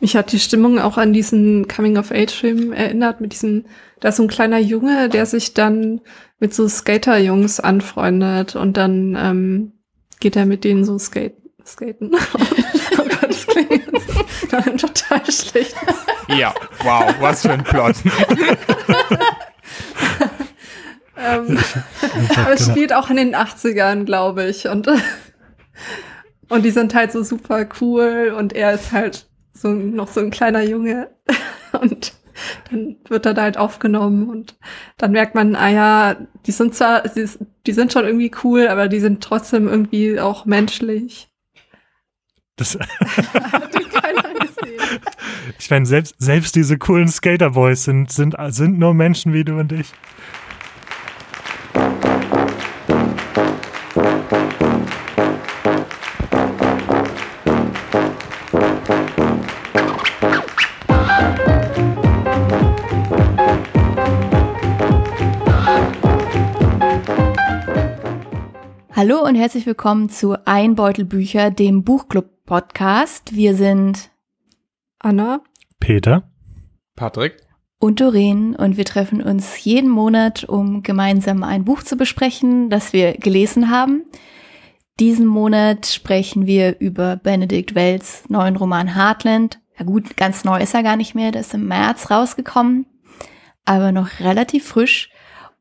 [0.00, 3.64] Mich hat die Stimmung auch an diesen Coming-of-Age-Film erinnert, mit diesem,
[4.00, 6.00] da ist so ein kleiner Junge, der sich dann
[6.38, 9.72] mit so Skater-Jungs anfreundet und dann ähm,
[10.20, 11.36] geht er mit denen so skate
[11.66, 12.12] skaten.
[12.34, 15.74] oh Gott, das klingt jetzt total schlecht.
[16.28, 17.96] Ja, wow, was für ein Plot.
[21.18, 21.58] ähm,
[22.36, 24.68] aber es spielt auch in den 80ern, glaube ich.
[24.68, 24.88] Und,
[26.48, 29.26] und die sind halt so super cool und er ist halt
[29.56, 31.08] so noch so ein kleiner Junge.
[31.80, 32.14] Und
[32.70, 34.58] dann wird er da halt aufgenommen und
[34.98, 39.00] dann merkt man, ah ja, die sind zwar, die sind schon irgendwie cool, aber die
[39.00, 41.30] sind trotzdem irgendwie auch menschlich.
[42.56, 42.74] Das
[45.58, 49.72] ich meine, selbst, selbst diese coolen Skaterboys sind, sind, sind nur Menschen wie du und
[49.72, 49.92] ich.
[68.96, 73.36] Hallo und herzlich willkommen zu Einbeutelbücher, dem Buchclub Podcast.
[73.36, 74.08] Wir sind
[74.98, 75.42] Anna,
[75.78, 76.30] Peter,
[76.94, 77.36] Patrick
[77.78, 82.94] und Doreen und wir treffen uns jeden Monat, um gemeinsam ein Buch zu besprechen, das
[82.94, 84.06] wir gelesen haben.
[84.98, 89.60] Diesen Monat sprechen wir über Benedikt Wells neuen Roman Heartland.
[89.78, 92.86] Ja gut, ganz neu ist er gar nicht mehr, der ist im März rausgekommen,
[93.66, 95.10] aber noch relativ frisch.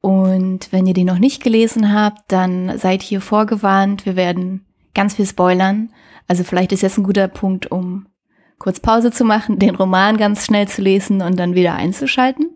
[0.05, 4.05] Und wenn ihr die noch nicht gelesen habt, dann seid hier vorgewarnt.
[4.05, 5.89] Wir werden ganz viel spoilern.
[6.27, 8.05] Also vielleicht ist jetzt ein guter Punkt, um
[8.59, 12.51] kurz Pause zu machen, den Roman ganz schnell zu lesen und dann wieder einzuschalten.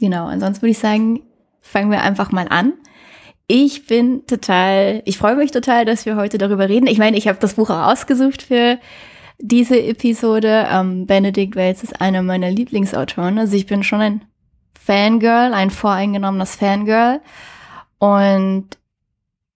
[0.00, 1.22] Genau, ansonsten würde ich sagen,
[1.60, 2.72] fangen wir einfach mal an.
[3.46, 6.88] Ich bin total, ich freue mich total, dass wir heute darüber reden.
[6.88, 8.80] Ich meine, ich habe das Buch auch ausgesucht für
[9.38, 10.66] diese Episode.
[10.68, 13.38] Ähm, Benedict Wells ist einer meiner Lieblingsautoren.
[13.38, 14.22] Also ich bin schon ein
[14.82, 17.20] Fangirl, ein voreingenommenes Fangirl.
[17.98, 18.66] Und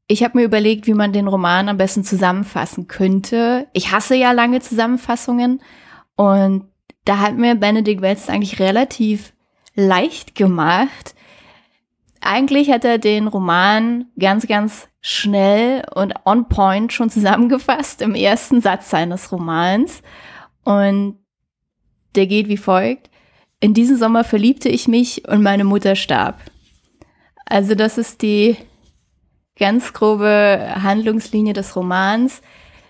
[0.07, 3.67] ich habe mir überlegt, wie man den Roman am besten zusammenfassen könnte.
[3.73, 5.63] Ich hasse ja lange Zusammenfassungen
[6.17, 6.69] und
[7.07, 9.33] da hat mir Benedict Wells eigentlich relativ
[9.75, 11.15] leicht gemacht.
[12.21, 18.61] Eigentlich hat er den Roman ganz, ganz schnell und on point schon zusammengefasst im ersten
[18.61, 20.03] Satz seines Romans.
[20.65, 21.19] Und
[22.15, 23.11] der geht wie folgt.
[23.65, 26.39] In diesem Sommer verliebte ich mich und meine Mutter starb.
[27.47, 28.59] Also das ist die
[29.59, 32.43] ganz grobe Handlungslinie des Romans.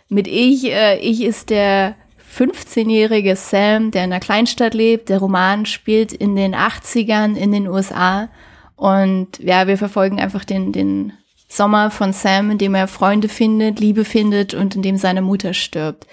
[0.09, 1.95] Mit ich, äh, ich ist der
[2.37, 5.11] 15-jährige Sam, der in einer Kleinstadt lebt.
[5.11, 8.29] Der Roman spielt in den 80ern in den USA.
[8.75, 11.13] Und ja, wir verfolgen einfach den, den
[11.47, 15.55] Sommer von Sam, in dem er Freunde findet, Liebe findet und in dem seine Mutter
[15.55, 16.09] stirbt.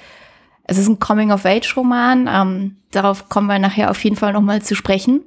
[0.71, 2.29] Es ist ein Coming-of-Age-Roman.
[2.31, 5.21] Ähm, darauf kommen wir nachher auf jeden Fall nochmal zu sprechen.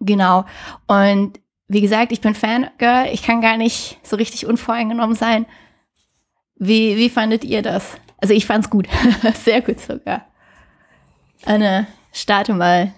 [0.00, 0.46] Genau.
[0.86, 3.08] Und wie gesagt, ich bin Fangirl.
[3.12, 5.44] Ich kann gar nicht so richtig unvoreingenommen sein.
[6.56, 7.98] Wie, wie fandet ihr das?
[8.16, 8.88] Also ich fand's gut.
[9.44, 10.24] Sehr gut sogar.
[11.44, 12.94] Anne, starte mal.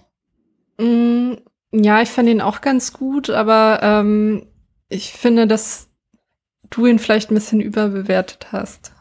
[0.78, 1.32] Mm,
[1.72, 4.46] ja, ich fand ihn auch ganz gut, aber ähm,
[4.88, 5.88] ich finde, dass
[6.70, 8.92] du ihn vielleicht ein bisschen überbewertet hast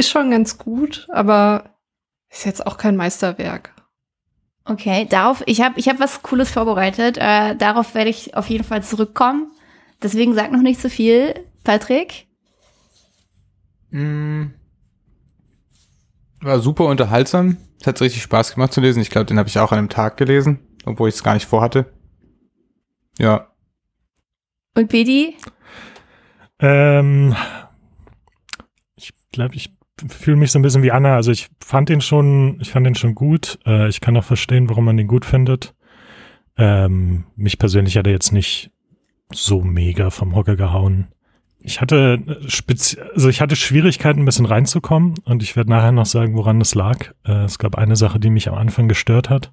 [0.00, 1.76] ist schon ganz gut, aber
[2.30, 3.74] ist jetzt auch kein Meisterwerk.
[4.64, 7.18] Okay, darauf, ich habe ich hab was Cooles vorbereitet.
[7.18, 9.52] Äh, darauf werde ich auf jeden Fall zurückkommen.
[10.02, 11.34] Deswegen sag noch nicht so viel.
[11.64, 12.26] Patrick?
[13.90, 14.46] Mm.
[16.40, 17.58] War super unterhaltsam.
[17.80, 19.02] Es hat richtig Spaß gemacht zu lesen.
[19.02, 21.46] Ich glaube, den habe ich auch an einem Tag gelesen, obwohl ich es gar nicht
[21.46, 21.92] vorhatte.
[23.18, 23.50] Ja.
[24.74, 25.36] Und Pedi?
[26.58, 27.34] Ähm,
[28.94, 31.16] ich glaube, ich fühle mich so ein bisschen wie Anna.
[31.16, 33.58] Also ich fand den schon, ich fand den schon gut.
[33.66, 35.74] Äh, ich kann auch verstehen, warum man den gut findet.
[36.56, 38.70] Ähm, mich persönlich hat er jetzt nicht
[39.32, 41.08] so mega vom Hocker gehauen.
[41.62, 46.06] Ich hatte spezi also ich hatte Schwierigkeiten, ein bisschen reinzukommen und ich werde nachher noch
[46.06, 47.12] sagen, woran es lag.
[47.24, 49.52] Äh, es gab eine Sache, die mich am Anfang gestört hat.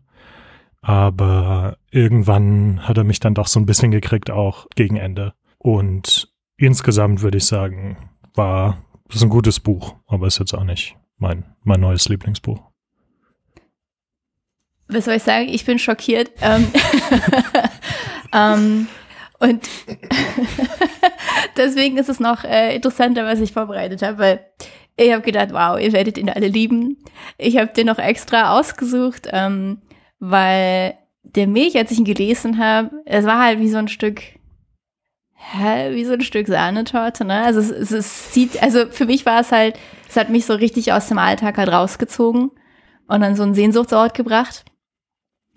[0.81, 5.33] Aber irgendwann hat er mich dann doch so ein bisschen gekriegt, auch gegen Ende.
[5.57, 7.97] Und insgesamt würde ich sagen,
[8.35, 8.77] war
[9.15, 12.61] ist ein gutes Buch, aber ist jetzt auch nicht mein, mein neues Lieblingsbuch.
[14.87, 15.49] Was soll ich sagen?
[15.49, 16.31] Ich bin schockiert.
[16.41, 16.71] ähm,
[18.33, 18.87] ähm
[19.39, 19.69] und
[21.57, 24.45] deswegen ist es noch äh, interessanter, was ich vorbereitet habe, weil
[24.95, 26.97] ich habe gedacht, wow, ihr werdet ihn alle lieben.
[27.37, 29.81] Ich habe den noch extra ausgesucht, ähm,
[30.19, 34.21] weil der Milch, als ich ihn gelesen habe, es war halt wie so ein Stück
[35.37, 37.43] hä, wie so ein Stück Sahnetorte, ne?
[37.43, 39.79] Also es, es, es sieht, also für mich war es halt,
[40.09, 42.51] es hat mich so richtig aus dem Alltag halt rausgezogen.
[43.07, 44.65] und an so einen Sehnsuchtsort gebracht,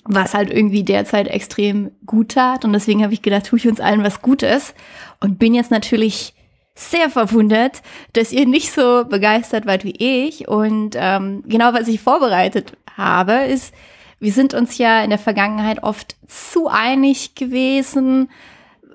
[0.04, 2.64] was halt irgendwie derzeit extrem gut tat.
[2.64, 4.74] Und deswegen habe ich gedacht, tue ich uns allen was Gutes
[5.20, 6.34] und bin jetzt natürlich
[6.74, 7.82] sehr verwundert,
[8.12, 10.48] dass ihr nicht so begeistert wart wie ich.
[10.48, 13.74] Und ähm, genau was ich vorbereitet habe, ist,
[14.18, 18.28] wir sind uns ja in der Vergangenheit oft zu einig gewesen,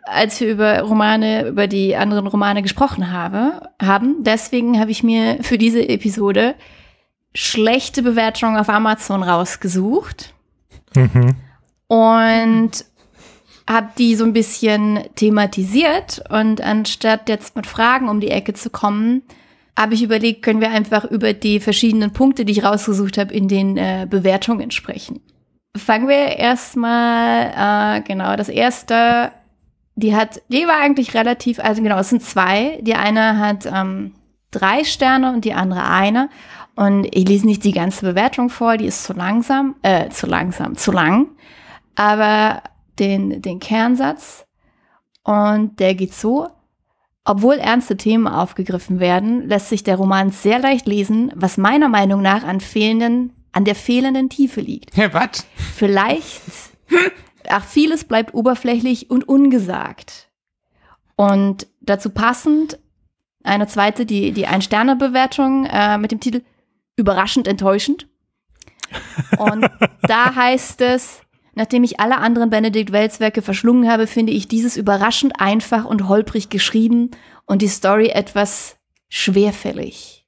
[0.06, 4.24] als wir über Romane, über die anderen Romane gesprochen habe, haben.
[4.24, 6.56] Deswegen habe ich mir für diese Episode
[7.34, 10.34] schlechte Bewertungen auf Amazon rausgesucht.
[10.96, 11.36] Mhm.
[11.88, 12.86] Und
[13.69, 18.69] habe die so ein bisschen thematisiert und anstatt jetzt mit Fragen um die Ecke zu
[18.69, 19.24] kommen,
[19.78, 23.48] habe ich überlegt, können wir einfach über die verschiedenen Punkte, die ich rausgesucht habe, in
[23.48, 25.19] den äh, Bewertungen sprechen.
[25.75, 29.31] Fangen wir erstmal, äh, genau, das erste,
[29.96, 32.80] die hat, die war eigentlich relativ, also genau, es sind zwei.
[32.82, 34.14] Die eine hat ähm,
[34.52, 36.30] drei Sterne und die andere eine.
[36.76, 40.76] Und ich lese nicht die ganze Bewertung vor, die ist zu langsam, äh, zu langsam,
[40.76, 41.30] zu lang.
[41.96, 42.62] Aber
[43.00, 44.46] den, den Kernsatz
[45.24, 46.50] und der geht so.
[47.24, 52.22] Obwohl ernste Themen aufgegriffen werden, lässt sich der Roman sehr leicht lesen, was meiner Meinung
[52.22, 54.96] nach an fehlenden, an der fehlenden Tiefe liegt.
[54.96, 55.48] Ja, was?
[55.76, 56.44] Vielleicht,
[57.50, 60.30] ach, vieles bleibt oberflächlich und ungesagt.
[61.16, 62.80] Und dazu passend
[63.44, 66.42] eine zweite, die, die Ein-Sterne-Bewertung äh, mit dem Titel
[66.96, 68.08] Überraschend enttäuschend.
[69.38, 69.70] Und
[70.04, 71.26] da heißt es,
[71.56, 76.10] Nachdem ich alle anderen Benedikt Wells Werke verschlungen habe, finde ich dieses überraschend einfach und
[76.10, 77.12] holprig geschrieben
[77.46, 78.78] und die Story etwas
[79.08, 80.28] schwerfällig.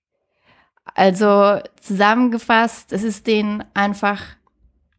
[0.95, 4.23] Also zusammengefasst, es ist denen einfach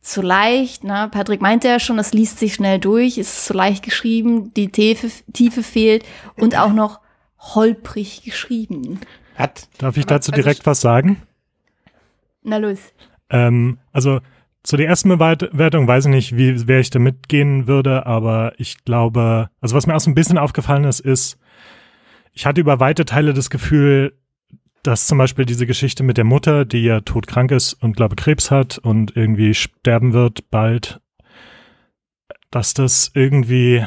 [0.00, 0.84] zu leicht.
[0.84, 1.08] Ne?
[1.10, 4.70] Patrick meinte ja schon, es liest sich schnell durch, es ist zu leicht geschrieben, die
[4.70, 6.04] Tiefe, Tiefe fehlt
[6.36, 7.00] und auch noch
[7.38, 9.00] holprig geschrieben.
[9.34, 9.68] Hat.
[9.78, 11.22] Darf ich dazu also direkt was sagen?
[12.42, 12.78] Na los.
[13.30, 14.20] Ähm, also
[14.62, 18.84] zu der ersten Bewertung weiß ich nicht, wie wer ich da mitgehen würde, aber ich
[18.84, 21.38] glaube, also was mir auch so ein bisschen aufgefallen ist, ist,
[22.32, 24.18] ich hatte über weite Teile das Gefühl,
[24.82, 28.50] dass zum Beispiel diese Geschichte mit der Mutter, die ja todkrank ist und glaube Krebs
[28.50, 31.00] hat und irgendwie sterben wird bald,
[32.50, 33.84] dass das irgendwie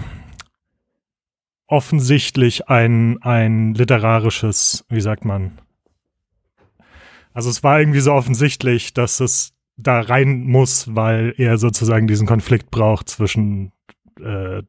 [1.67, 5.59] offensichtlich ein, ein literarisches, wie sagt man?
[7.33, 12.27] Also es war irgendwie so offensichtlich, dass es da rein muss, weil er sozusagen diesen
[12.27, 13.71] Konflikt braucht zwischen
[14.19, 14.63] äh,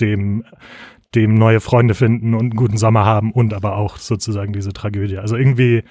[0.00, 0.44] dem,
[1.14, 5.18] dem neue Freunde finden und einen guten Sommer haben und aber auch sozusagen diese Tragödie.
[5.18, 5.82] Also irgendwie,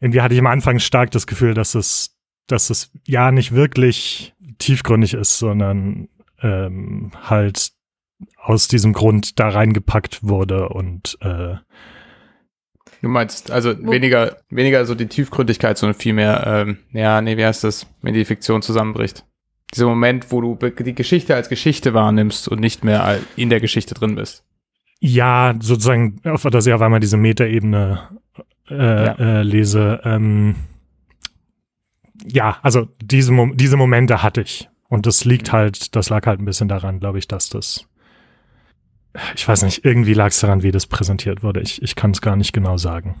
[0.00, 2.16] irgendwie hatte ich am Anfang stark das Gefühl, dass es,
[2.46, 6.08] dass es ja nicht wirklich tiefgründig ist, sondern
[6.40, 7.72] ähm, halt
[8.36, 11.56] aus diesem Grund da reingepackt wurde und äh,
[13.02, 17.44] Du meinst also Wo weniger, weniger so die Tiefgründigkeit, sondern vielmehr, ähm, ja, nee, wie
[17.44, 19.24] heißt das, wenn die Fiktion zusammenbricht?
[19.74, 23.94] Dieser Moment, wo du die Geschichte als Geschichte wahrnimmst und nicht mehr in der Geschichte
[23.94, 24.44] drin bist.
[25.04, 28.08] Ja, sozusagen, auf dass ich auf einmal diese Metaebene
[28.70, 29.14] äh, ja.
[29.14, 30.00] äh, lese.
[30.04, 30.54] Ähm,
[32.24, 34.68] ja, also diese, diese Momente hatte ich.
[34.88, 35.52] Und das liegt mhm.
[35.56, 37.88] halt, das lag halt ein bisschen daran, glaube ich, dass das
[39.34, 41.60] ich weiß nicht, irgendwie lag es daran, wie das präsentiert wurde.
[41.60, 43.20] Ich, ich kann es gar nicht genau sagen.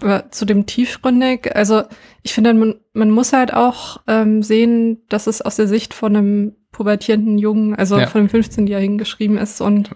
[0.00, 1.82] Aber zu dem tiefgründig, also
[2.22, 6.16] ich finde, man, man muss halt auch ähm, sehen, dass es aus der Sicht von
[6.16, 8.06] einem pubertierenden Jungen, also ja.
[8.06, 9.90] von einem 15-Jährigen geschrieben ist und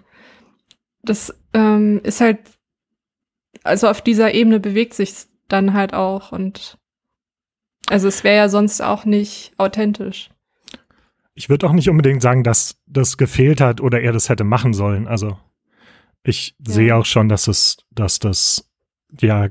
[1.05, 2.39] das ähm, ist halt,
[3.63, 5.13] also auf dieser Ebene bewegt sich
[5.47, 6.77] dann halt auch und
[7.87, 10.29] also es wäre ja sonst auch nicht authentisch
[11.35, 14.73] ich würde auch nicht unbedingt sagen, dass das gefehlt hat oder er das hätte machen
[14.73, 15.05] sollen.
[15.07, 15.37] Also
[16.23, 16.73] ich ja.
[16.73, 18.71] sehe auch schon, dass es, dass das
[19.19, 19.49] ja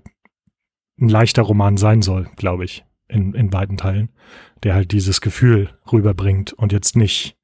[0.99, 4.11] ein leichter Roman sein soll, glaube ich, in, in beiden Teilen,
[4.63, 7.37] der halt dieses Gefühl rüberbringt und jetzt nicht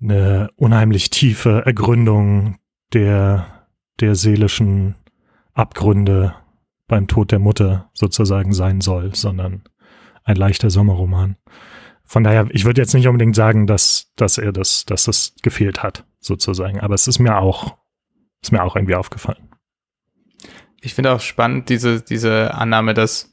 [0.00, 2.58] eine unheimlich tiefe Ergründung
[2.92, 3.66] der,
[4.00, 4.96] der seelischen
[5.54, 6.34] Abgründe
[6.88, 9.62] beim Tod der Mutter sozusagen sein soll, sondern
[10.24, 11.36] ein leichter Sommerroman.
[12.04, 15.82] Von daher, ich würde jetzt nicht unbedingt sagen, dass, dass er das, dass das gefehlt
[15.82, 16.80] hat, sozusagen.
[16.80, 17.76] Aber es ist mir auch,
[18.42, 19.48] ist mir auch irgendwie aufgefallen.
[20.80, 23.32] Ich finde auch spannend diese, diese Annahme, dass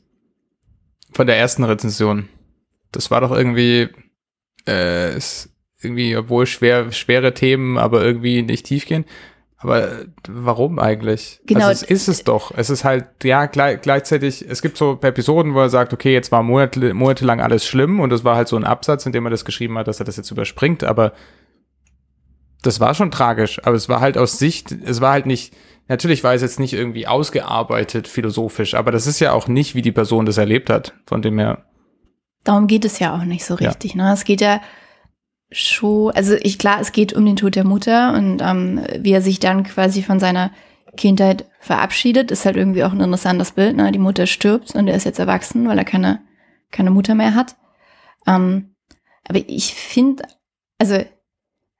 [1.11, 2.29] von der ersten Rezension,
[2.91, 3.89] das war doch irgendwie,
[4.67, 5.49] äh, ist
[5.81, 9.05] irgendwie, obwohl schwer, schwere Themen, aber irgendwie nicht tief gehen.
[9.59, 11.41] Aber warum eigentlich?
[11.47, 11.67] Genau.
[11.67, 12.51] Also es ist es doch.
[12.55, 16.31] Es ist halt, ja, gleich, gleichzeitig, es gibt so Episoden, wo er sagt, okay, jetzt
[16.31, 19.31] war monate, monatelang alles schlimm und es war halt so ein Absatz, in dem er
[19.31, 21.13] das geschrieben hat, dass er das jetzt überspringt, aber
[22.61, 25.55] das war schon tragisch, aber es war halt aus Sicht, es war halt nicht,
[25.87, 29.81] natürlich war es jetzt nicht irgendwie ausgearbeitet philosophisch, aber das ist ja auch nicht, wie
[29.81, 31.65] die Person das erlebt hat, von dem her.
[32.43, 33.95] darum geht es ja auch nicht so richtig.
[33.95, 34.03] Ja.
[34.03, 34.13] Ne?
[34.13, 34.61] Es geht ja
[35.51, 39.21] schon, also ich klar, es geht um den Tod der Mutter und ähm, wie er
[39.21, 40.51] sich dann quasi von seiner
[40.95, 43.75] Kindheit verabschiedet, ist halt irgendwie auch ein interessantes Bild.
[43.75, 43.91] Ne?
[43.91, 46.21] Die Mutter stirbt und er ist jetzt erwachsen, weil er keine,
[46.71, 47.55] keine Mutter mehr hat.
[48.25, 48.75] Ähm,
[49.27, 50.23] aber ich finde,
[50.79, 50.99] also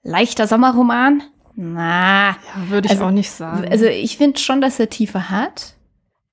[0.04, 1.24] leichter Sommerroman,
[1.60, 2.30] na.
[2.30, 2.36] Ja,
[2.70, 3.68] würde ich also, auch nicht sagen.
[3.68, 5.74] Also ich finde schon, dass er Tiefe hat.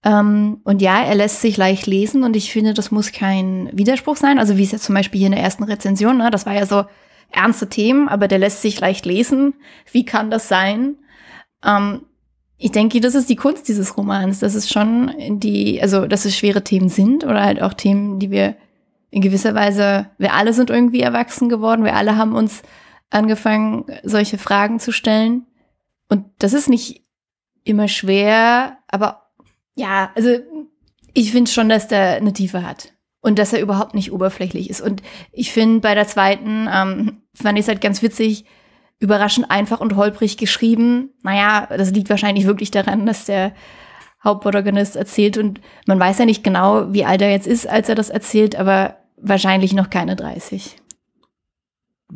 [0.04, 4.16] Ähm, und ja, er lässt sich leicht lesen und ich finde, das muss kein Widerspruch
[4.16, 4.38] sein.
[4.38, 6.66] Also wie es jetzt zum Beispiel hier in der ersten Rezension, ne, das war ja
[6.66, 6.84] so
[7.30, 9.54] ernste Themen, aber der lässt sich leicht lesen.
[9.90, 10.96] Wie kann das sein?
[11.64, 12.02] Ähm,
[12.56, 16.36] ich denke, das ist die Kunst dieses Romans, dass es schon die, also dass es
[16.36, 18.56] schwere Themen sind oder halt auch Themen, die wir
[19.10, 22.62] in gewisser Weise, wir alle sind irgendwie erwachsen geworden, wir alle haben uns
[23.10, 25.46] angefangen, solche Fragen zu stellen.
[26.08, 27.04] Und das ist nicht
[27.64, 29.30] immer schwer, aber
[29.74, 30.30] ja, also
[31.12, 32.93] ich finde schon, dass der eine Tiefe hat
[33.24, 34.80] und dass er überhaupt nicht oberflächlich ist.
[34.80, 35.02] Und
[35.32, 38.44] ich finde bei der zweiten, ähm, fand ich es halt ganz witzig,
[39.00, 41.10] überraschend einfach und holprig geschrieben.
[41.22, 43.52] Naja, das liegt wahrscheinlich wirklich daran, dass der
[44.22, 47.94] Hauptprotagonist erzählt und man weiß ja nicht genau, wie alt er jetzt ist, als er
[47.94, 50.76] das erzählt, aber wahrscheinlich noch keine 30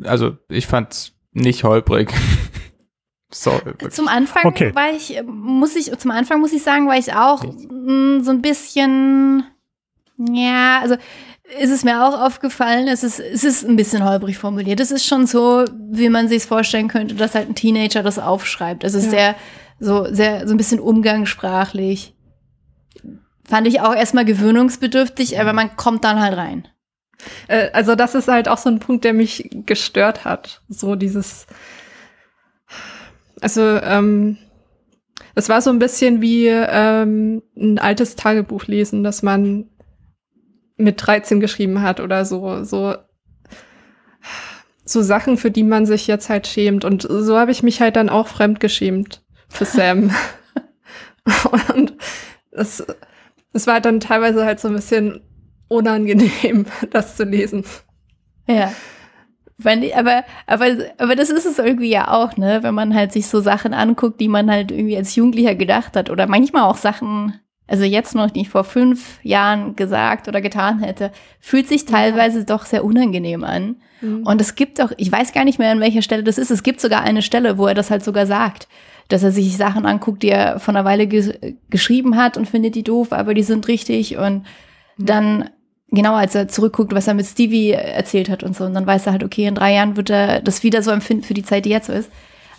[0.03, 2.13] also ich fand's nicht holprig.
[3.31, 3.75] Sorry.
[3.89, 4.73] Zum Anfang okay.
[4.73, 8.41] war ich, muss ich, zum Anfang muss ich sagen, war ich auch mh, so ein
[8.41, 9.43] bisschen,
[10.27, 10.95] ja, also
[11.57, 14.79] ist es mir auch aufgefallen, es ist, es ist ein bisschen holprig formuliert.
[14.79, 18.83] Es ist schon so, wie man sich vorstellen könnte, dass halt ein Teenager das aufschreibt.
[18.83, 19.11] Es ist ja.
[19.11, 19.35] sehr,
[19.79, 22.13] so, sehr, so ein bisschen umgangssprachlich.
[23.45, 26.67] Fand ich auch erstmal gewöhnungsbedürftig, aber man kommt dann halt rein.
[27.47, 30.61] Äh, also das ist halt auch so ein Punkt, der mich gestört hat.
[30.69, 31.47] So dieses,
[33.41, 34.37] also ähm,
[35.33, 39.69] es war so ein bisschen wie ähm, ein altes Tagebuch lesen, das man
[40.79, 42.95] mit 13 geschrieben hat oder so, so
[44.91, 46.83] so Sachen, für die man sich jetzt halt schämt.
[46.83, 50.11] Und so habe ich mich halt dann auch fremd geschämt für Sam.
[51.75, 51.93] und
[52.51, 52.83] es,
[53.53, 55.21] es war dann teilweise halt so ein bisschen
[55.67, 57.63] unangenehm, das zu lesen.
[58.47, 58.73] Ja.
[59.57, 60.65] Wenn, aber, aber,
[60.97, 62.63] aber das ist es irgendwie ja auch, ne?
[62.63, 66.09] Wenn man halt sich so Sachen anguckt, die man halt irgendwie als Jugendlicher gedacht hat
[66.09, 71.11] oder manchmal auch Sachen, also jetzt noch nicht vor fünf Jahren gesagt oder getan hätte,
[71.39, 72.45] fühlt sich teilweise ja.
[72.45, 73.75] doch sehr unangenehm an.
[74.01, 74.23] Mhm.
[74.23, 76.49] Und es gibt auch, ich weiß gar nicht mehr, an welcher Stelle das ist.
[76.49, 78.67] Es gibt sogar eine Stelle, wo er das halt sogar sagt,
[79.07, 82.75] dass er sich Sachen anguckt, die er von einer Weile ge geschrieben hat und findet
[82.75, 84.45] die doof, aber die sind richtig und
[84.97, 85.05] mhm.
[85.05, 85.49] dann
[85.91, 88.63] genau als er zurückguckt, was er mit Stevie erzählt hat und so.
[88.63, 91.23] Und dann weiß er halt, okay, in drei Jahren wird er das wieder so empfinden
[91.23, 92.11] für die Zeit, die jetzt so ist.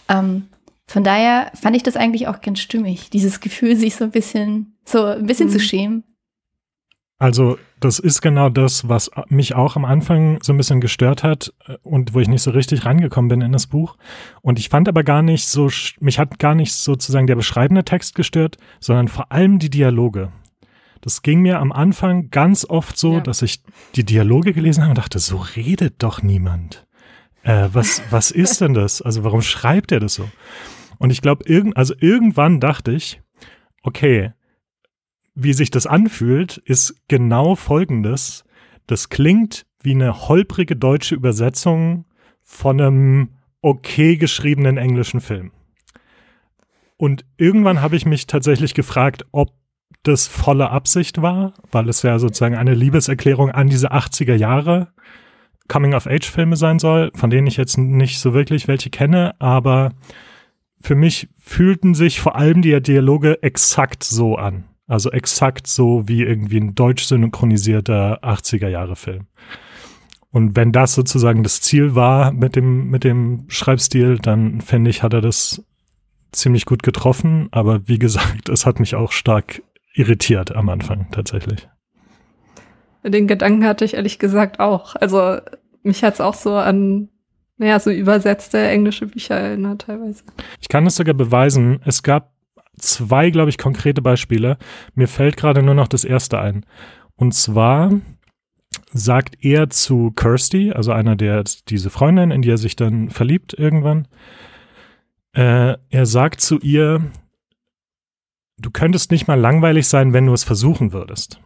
[0.08, 0.46] Ähm,
[0.90, 4.76] von daher fand ich das eigentlich auch ganz stimmig, dieses Gefühl, sich so ein bisschen,
[4.84, 5.52] so ein bisschen mhm.
[5.52, 6.04] zu schämen.
[7.16, 11.54] Also, das ist genau das, was mich auch am Anfang so ein bisschen gestört hat
[11.68, 13.98] äh, und wo ich nicht so richtig rangekommen bin in das Buch.
[14.42, 15.70] Und ich fand aber gar nicht so,
[16.00, 20.32] mich hat gar nicht sozusagen der beschreibende Text gestört, sondern vor allem die Dialoge.
[21.02, 23.20] Das ging mir am Anfang ganz oft so, ja.
[23.20, 23.62] dass ich
[23.94, 26.84] die Dialoge gelesen habe und dachte, so redet doch niemand.
[27.44, 29.00] Äh, was, was ist denn das?
[29.00, 30.28] Also warum schreibt er das so?
[31.00, 33.22] Und ich glaube, irgend, also irgendwann dachte ich,
[33.82, 34.34] okay,
[35.34, 38.44] wie sich das anfühlt, ist genau folgendes.
[38.86, 42.04] Das klingt wie eine holprige deutsche Übersetzung
[42.42, 43.28] von einem
[43.62, 45.52] okay geschriebenen englischen Film.
[46.98, 49.54] Und irgendwann habe ich mich tatsächlich gefragt, ob
[50.02, 54.88] das volle Absicht war, weil es ja sozusagen eine Liebeserklärung an diese 80er Jahre
[55.68, 59.92] Coming-of-Age-Filme sein soll, von denen ich jetzt nicht so wirklich welche kenne, aber
[60.80, 64.64] für mich fühlten sich vor allem die Dialoge exakt so an.
[64.86, 69.26] Also exakt so wie irgendwie ein deutsch synchronisierter 80er-Jahre-Film.
[70.32, 75.02] Und wenn das sozusagen das Ziel war mit dem, mit dem Schreibstil, dann finde ich,
[75.02, 75.64] hat er das
[76.32, 77.48] ziemlich gut getroffen.
[77.50, 79.62] Aber wie gesagt, es hat mich auch stark
[79.94, 81.68] irritiert am Anfang tatsächlich.
[83.02, 84.94] Den Gedanken hatte ich ehrlich gesagt auch.
[84.96, 85.38] Also
[85.82, 87.08] mich hat es auch so an,
[87.60, 90.24] naja, so übersetzte englische Bücher erinnert teilweise.
[90.62, 91.82] Ich kann es sogar beweisen.
[91.84, 92.32] Es gab
[92.78, 94.56] zwei, glaube ich, konkrete Beispiele.
[94.94, 96.64] Mir fällt gerade nur noch das erste ein.
[97.16, 97.92] Und zwar
[98.94, 103.52] sagt er zu Kirsty, also einer der, diese Freundin, in die er sich dann verliebt
[103.52, 104.08] irgendwann,
[105.34, 107.10] äh, er sagt zu ihr,
[108.56, 111.42] du könntest nicht mal langweilig sein, wenn du es versuchen würdest.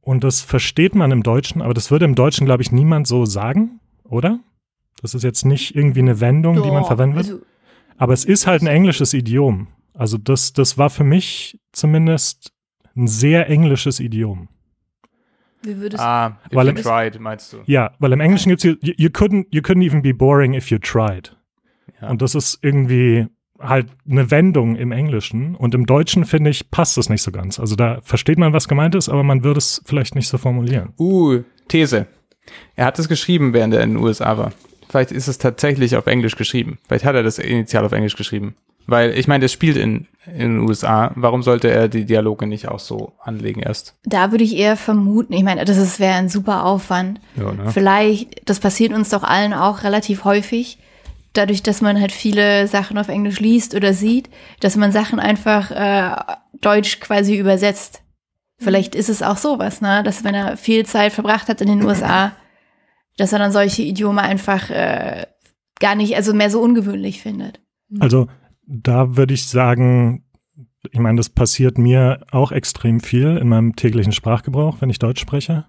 [0.00, 3.26] Und das versteht man im Deutschen, aber das würde im Deutschen, glaube ich, niemand so
[3.26, 4.40] sagen, oder?
[5.02, 7.18] Das ist jetzt nicht irgendwie eine Wendung, Doch, die man verwendet.
[7.26, 7.40] Also,
[7.96, 9.68] aber es ist halt ein englisches Idiom.
[9.94, 12.52] Also das, das war für mich zumindest
[12.96, 14.48] ein sehr englisches Idiom.
[15.62, 17.58] Wie würdest Ah, if Weil you im- tried, meinst du?
[17.66, 20.78] Ja, weil im Englischen gibt's you, you couldn't you couldn't even be boring if you
[20.78, 21.36] tried.
[22.00, 22.08] Ja.
[22.08, 23.26] Und das ist irgendwie
[23.58, 27.60] halt eine Wendung im Englischen und im Deutschen finde ich passt das nicht so ganz.
[27.60, 30.94] Also da versteht man, was gemeint ist, aber man würde es vielleicht nicht so formulieren.
[30.98, 32.06] Uh, These.
[32.74, 34.52] Er hat es geschrieben, während er in den USA war.
[34.90, 36.78] Vielleicht ist es tatsächlich auf Englisch geschrieben.
[36.86, 38.56] Vielleicht hat er das initial auf Englisch geschrieben.
[38.86, 41.12] Weil, ich meine, das spielt in, in den USA.
[41.14, 43.94] Warum sollte er die Dialoge nicht auch so anlegen erst?
[44.04, 47.20] Da würde ich eher vermuten, ich meine, das wäre ein super Aufwand.
[47.36, 47.70] Ja, ne?
[47.70, 50.78] Vielleicht, das passiert uns doch allen auch relativ häufig,
[51.34, 54.28] dadurch, dass man halt viele Sachen auf Englisch liest oder sieht,
[54.58, 58.02] dass man Sachen einfach äh, Deutsch quasi übersetzt.
[58.58, 60.02] Vielleicht ist es auch sowas, ne?
[60.02, 62.32] Dass wenn er viel Zeit verbracht hat in den USA,
[63.20, 65.26] dass er dann solche Idiome einfach äh,
[65.78, 67.60] gar nicht, also mehr so ungewöhnlich findet.
[67.98, 68.28] Also
[68.66, 70.24] da würde ich sagen,
[70.90, 75.20] ich meine, das passiert mir auch extrem viel in meinem täglichen Sprachgebrauch, wenn ich Deutsch
[75.20, 75.66] spreche.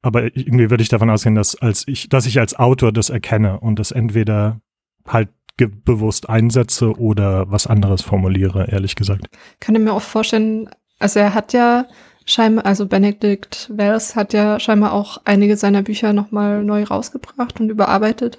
[0.00, 3.60] Aber irgendwie würde ich davon ausgehen, dass als ich, dass ich als Autor das erkenne
[3.60, 4.60] und das entweder
[5.06, 9.26] halt bewusst einsetze oder was anderes formuliere, ehrlich gesagt.
[9.60, 11.86] kann ich mir auch vorstellen, also er hat ja
[12.26, 17.70] scheinbar, also Benedict Wells hat ja scheinbar auch einige seiner Bücher nochmal neu rausgebracht und
[17.70, 18.38] überarbeitet.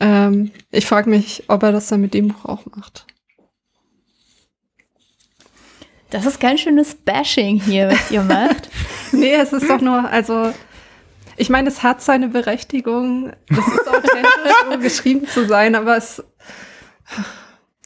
[0.00, 3.06] Ähm, ich frage mich, ob er das dann mit dem Buch auch macht.
[6.10, 8.70] Das ist ganz schönes Bashing hier, was ihr macht.
[9.12, 10.52] Nee, es ist doch nur, also
[11.36, 16.20] ich meine, es hat seine Berechtigung, es ist authentisch, so geschrieben zu sein, aber es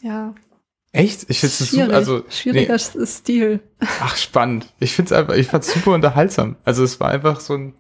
[0.00, 0.34] ja,
[0.92, 1.26] Echt?
[1.28, 3.60] Ich finde es super, also, schwieriger nee, Stil.
[4.00, 4.66] ach, spannend.
[4.80, 6.56] Ich finde es einfach, ich fand es super unterhaltsam.
[6.64, 7.74] Also, es war einfach so ein,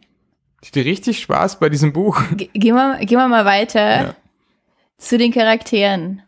[0.60, 2.20] ich hatte richtig Spaß bei diesem Buch.
[2.36, 4.14] Ge- Gehen wir, gehen wir mal weiter Ja.
[4.98, 6.22] zu den Charakteren.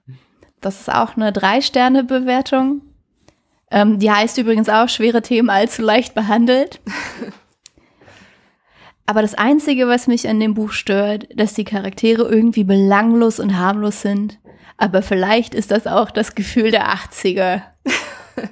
[0.63, 2.83] Das ist auch eine Drei-Sterne-Bewertung.
[3.71, 6.81] Ähm, die heißt übrigens auch, schwere Themen allzu leicht behandelt.
[9.07, 13.57] Aber das Einzige, was mich an dem Buch stört, dass die Charaktere irgendwie belanglos und
[13.59, 14.39] harmlos sind.
[14.81, 17.63] Aber vielleicht ist das auch das Gefühl der 80er.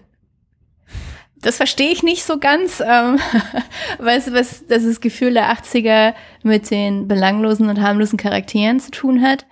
[1.41, 3.21] Das verstehe ich nicht so ganz, ähm,
[4.01, 6.13] was, was das, Gefühl der 80er
[6.43, 9.47] mit den belanglosen und harmlosen Charakteren zu tun hat.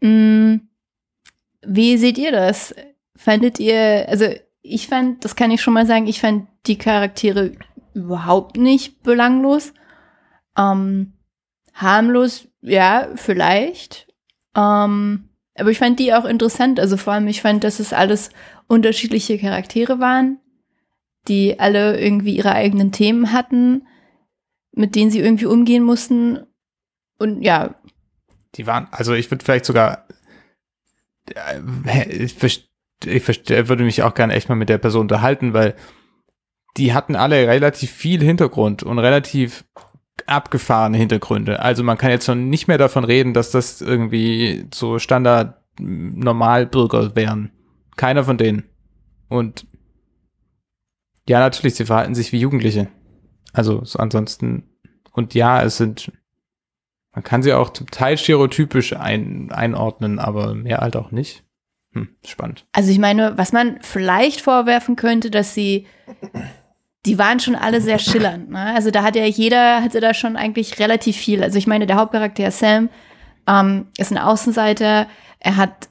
[0.00, 0.56] Mm,
[1.66, 2.74] wie seht ihr das?
[3.16, 4.26] Fandet ihr, also
[4.60, 7.52] ich fand, das kann ich schon mal sagen, ich fand die Charaktere
[7.94, 9.72] überhaupt nicht belanglos.
[10.58, 11.14] Ähm,
[11.72, 14.08] harmlos, ja, vielleicht.
[14.54, 16.80] Ähm, aber ich fand die auch interessant.
[16.80, 18.30] Also vor allem, ich fand, dass es alles
[18.68, 20.38] unterschiedliche Charaktere waren,
[21.28, 23.86] die alle irgendwie ihre eigenen Themen hatten,
[24.72, 26.40] mit denen sie irgendwie umgehen mussten.
[27.18, 27.74] Und ja,
[28.54, 30.06] Die waren, also ich würde vielleicht sogar,
[31.34, 32.42] äh, ich,
[33.04, 35.74] ich würde mich auch gerne echt mal mit der Person unterhalten, weil
[36.76, 39.64] die hatten alle relativ viel Hintergrund und relativ
[40.26, 41.60] abgefahrene Hintergründe.
[41.60, 47.16] Also man kann jetzt schon nicht mehr davon reden, dass das irgendwie so Standard Normalbürger
[47.16, 47.50] wären.
[47.96, 48.64] Keiner von denen.
[49.28, 49.66] Und
[51.28, 52.88] ja, natürlich, sie verhalten sich wie Jugendliche.
[53.52, 54.64] Also so ansonsten,
[55.12, 56.12] und ja, es sind
[57.14, 61.44] man kann sie auch zum Teil stereotypisch ein, einordnen, aber mehr halt auch nicht.
[61.92, 62.66] Hm, spannend.
[62.72, 65.86] Also ich meine, was man vielleicht vorwerfen könnte, dass sie,
[67.06, 68.50] die waren schon alle sehr schillernd.
[68.50, 68.74] Ne?
[68.74, 71.42] Also da hat ja jeder, hatte da schon eigentlich relativ viel.
[71.42, 72.90] Also ich meine, der Hauptcharakter Sam
[73.48, 75.06] ähm, ist ein Außenseiter.
[75.40, 75.88] Er hat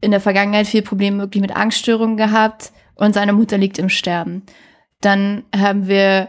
[0.00, 4.42] in der Vergangenheit viel Probleme wirklich mit Angststörungen gehabt und seine Mutter liegt im Sterben.
[5.00, 6.28] Dann haben wir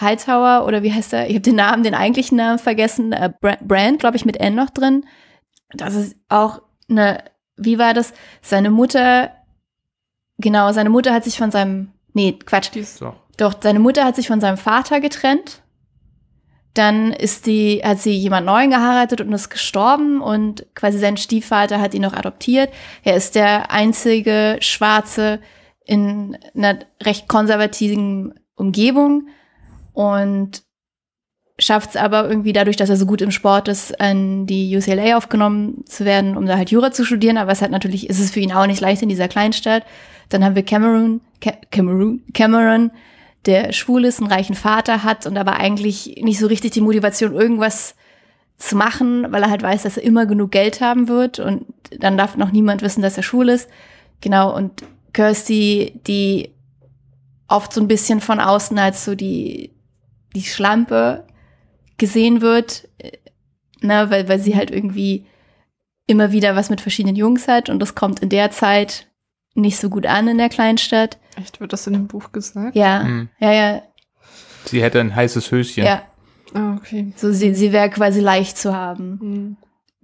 [0.00, 1.26] Hightower oder wie heißt er?
[1.26, 3.12] Ich habe den Namen, den eigentlichen Namen vergessen.
[3.12, 5.04] Äh, Bra- Brand, glaube ich, mit N noch drin.
[5.72, 7.24] Das ist auch eine,
[7.56, 8.12] wie war das?
[8.42, 9.32] Seine Mutter,
[10.38, 13.14] genau, seine Mutter hat sich von seinem, nee, Quatsch, So.
[13.40, 15.62] Doch, seine Mutter hat sich von seinem Vater getrennt.
[16.74, 21.80] Dann ist die, hat sie jemand Neuen geheiratet und ist gestorben und quasi sein Stiefvater
[21.80, 22.70] hat ihn noch adoptiert.
[23.02, 25.40] Er ist der einzige Schwarze
[25.84, 29.28] in einer recht konservativen Umgebung
[29.92, 30.62] und
[31.58, 35.16] schafft es aber irgendwie dadurch, dass er so gut im Sport ist, an die UCLA
[35.16, 37.36] aufgenommen zu werden, um da halt Jura zu studieren.
[37.36, 39.84] Aber es hat natürlich, ist es für ihn auch nicht leicht in dieser Kleinstadt.
[40.28, 42.90] Dann haben wir Cameron, Ca Cameron, Cameron,
[43.46, 47.34] der schwul ist, einen reichen Vater hat und aber eigentlich nicht so richtig die Motivation,
[47.34, 47.94] irgendwas
[48.58, 51.64] zu machen, weil er halt weiß, dass er immer genug Geld haben wird und
[51.98, 53.68] dann darf noch niemand wissen, dass er schwul ist.
[54.20, 56.50] Genau, und Kirsty, die
[57.48, 59.72] oft so ein bisschen von außen als so die,
[60.34, 61.24] die Schlampe
[61.96, 63.12] gesehen wird, äh,
[63.80, 65.26] ne, weil, weil sie halt irgendwie
[66.06, 69.06] immer wieder was mit verschiedenen Jungs hat und das kommt in der Zeit
[69.54, 71.18] nicht so gut an in der Kleinstadt.
[71.36, 72.76] Echt, wird das in dem Buch gesagt?
[72.76, 73.28] Ja, Hm.
[73.38, 73.82] ja, ja.
[74.64, 75.84] Sie hätte ein heißes Höschen.
[75.84, 76.02] Ja,
[76.54, 77.12] Ah, okay.
[77.16, 79.18] so sie, sie wäre quasi leicht zu haben.
[79.20, 79.56] Hm.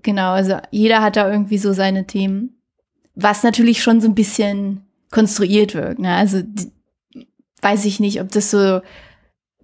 [0.03, 2.61] Genau, also jeder hat da irgendwie so seine Themen.
[3.15, 5.99] Was natürlich schon so ein bisschen konstruiert wirkt.
[5.99, 6.15] Ne?
[6.15, 6.71] Also die,
[7.63, 8.81] weiß ich nicht, ob das so,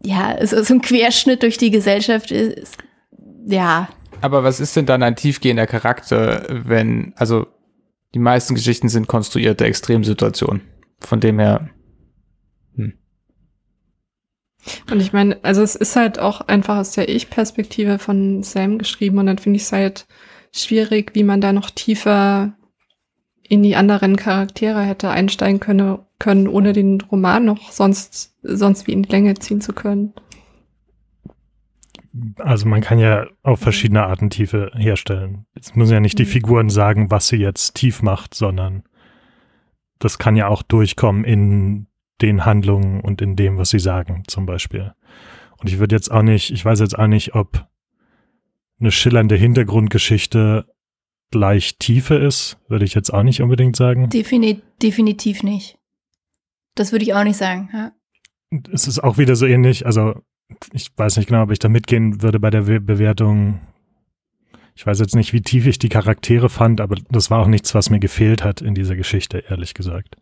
[0.03, 2.77] ja, so, so ein Querschnitt durch die Gesellschaft ist.
[3.47, 3.89] Ja,
[4.21, 7.47] Aber was ist denn dann ein tiefgehender Charakter, wenn, also
[8.15, 10.63] die meisten Geschichten sind konstruierte Extremsituationen.
[11.01, 11.71] Von dem her,
[14.91, 19.19] Und ich meine, also es ist halt auch einfach aus der Ich-Perspektive von Sam geschrieben
[19.19, 20.07] und dann finde ich es halt
[20.53, 22.53] schwierig, wie man da noch tiefer
[23.43, 28.93] in die anderen Charaktere hätte einsteigen können, können ohne den Roman noch sonst, sonst wie
[28.93, 30.15] in die Länge ziehen zu können.
[32.39, 35.47] Also man kann ja auf verschiedene Arten Tiefe herstellen.
[35.55, 36.29] Es müssen ja nicht die Mhm.
[36.29, 38.83] Figuren sagen, was sie jetzt tief macht, sondern
[39.99, 41.87] das kann ja auch durchkommen in
[42.21, 44.93] den Handlungen und in dem, was sie sagen, zum Beispiel.
[45.59, 47.67] Und ich würde jetzt auch nicht, ich weiß jetzt auch nicht, ob
[48.81, 50.67] eine schillernde Hintergrundgeschichte
[51.31, 54.11] gleich Tiefe ist, würde ich jetzt auch nicht unbedingt sagen.
[54.11, 55.79] defini definitiv nicht.
[56.75, 57.71] Das würde ich auch nicht sagen.
[57.73, 57.93] Ja.
[58.73, 60.21] es ist auch wieder so ähnlich, also
[60.73, 63.61] ich weiß nicht genau, ob ich da mitgehen würde bei der Be Bewertung.
[64.75, 67.75] Ich weiß jetzt nicht, wie tief ich die Charaktere fand, aber das war auch nichts,
[67.75, 70.17] was mir gefehlt hat in dieser Geschichte, ehrlich gesagt.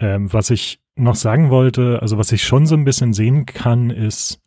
[0.00, 3.90] Ähm, was ich noch sagen wollte, also was ich schon so ein bisschen sehen kann,
[3.90, 4.40] ist,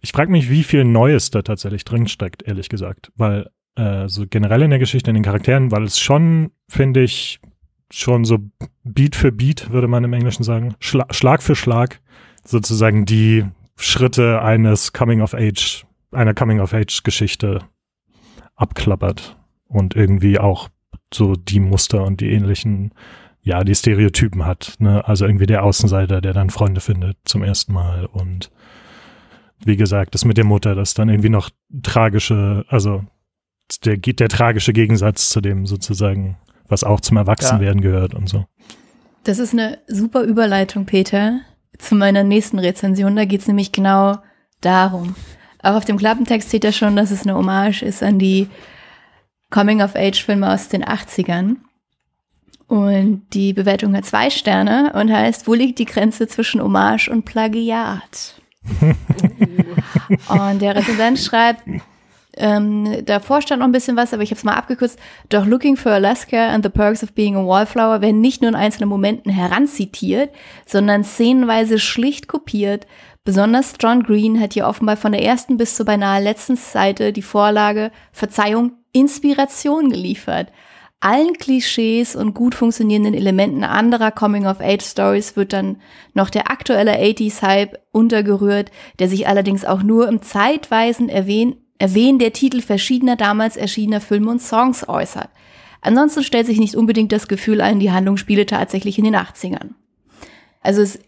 [0.00, 4.26] ich frage mich, wie viel Neues da tatsächlich drin steckt, ehrlich gesagt, weil äh, so
[4.28, 7.40] generell in der Geschichte, in den Charakteren, weil es schon, finde ich,
[7.90, 8.38] schon so
[8.84, 12.00] Beat für Beat, würde man im Englischen sagen, Schla Schlag für Schlag,
[12.44, 13.44] sozusagen die
[13.78, 17.60] Schritte eines Coming of Age, einer Coming of Age Geschichte
[18.56, 19.36] abklappert
[19.68, 20.68] und irgendwie auch
[21.14, 22.92] so die Muster und die ähnlichen,
[23.40, 24.74] ja, die Stereotypen hat.
[24.78, 25.06] Ne?
[25.06, 28.50] Also irgendwie der Außenseiter, der dann Freunde findet zum ersten Mal und
[29.64, 31.50] wie gesagt, das mit der Mutter, das dann irgendwie noch
[31.82, 33.04] tragische, also
[33.84, 36.36] der, der tragische Gegensatz zu dem sozusagen,
[36.68, 38.46] was auch zum Erwachsenwerden gehört und so.
[39.24, 41.40] Das ist eine super Überleitung, Peter,
[41.78, 43.16] zu meiner nächsten Rezension.
[43.16, 44.18] Da geht es nämlich genau
[44.60, 45.14] darum.
[45.62, 48.48] Auch auf dem Klappentext steht ja schon, dass es eine Hommage ist an die
[49.50, 51.56] Coming-of-Age-Filme aus den 80ern.
[52.66, 57.24] Und die Bewertung hat zwei Sterne und heißt, wo liegt die Grenze zwischen Hommage und
[57.24, 58.42] Plagiat?
[60.28, 61.62] und der Rezensent schreibt,
[62.38, 64.98] ähm, davor stand noch ein bisschen was, aber ich habe es mal abgekürzt.
[65.28, 68.54] Doch Looking for Alaska and the Perks of Being a Wallflower werden nicht nur in
[68.54, 70.30] einzelnen Momenten heranzitiert,
[70.66, 72.86] sondern szenenweise schlicht kopiert.
[73.24, 77.22] Besonders John Green hat hier offenbar von der ersten bis zur beinahe letzten Seite die
[77.22, 80.48] Vorlage, Verzeihung, Inspiration geliefert.
[81.00, 85.80] Allen Klischees und gut funktionierenden Elementen anderer Coming-of-Age-Stories wird dann
[86.12, 92.32] noch der aktuelle 80s-Hype untergerührt, der sich allerdings auch nur im zeitweisen Erwähnen Erwähnen der
[92.32, 95.28] Titel verschiedener damals erschienener Filme und Songs äußert.
[95.80, 99.70] Ansonsten stellt sich nicht unbedingt das Gefühl ein, die Handlung spiele tatsächlich in den 80ern.
[100.60, 100.98] Also es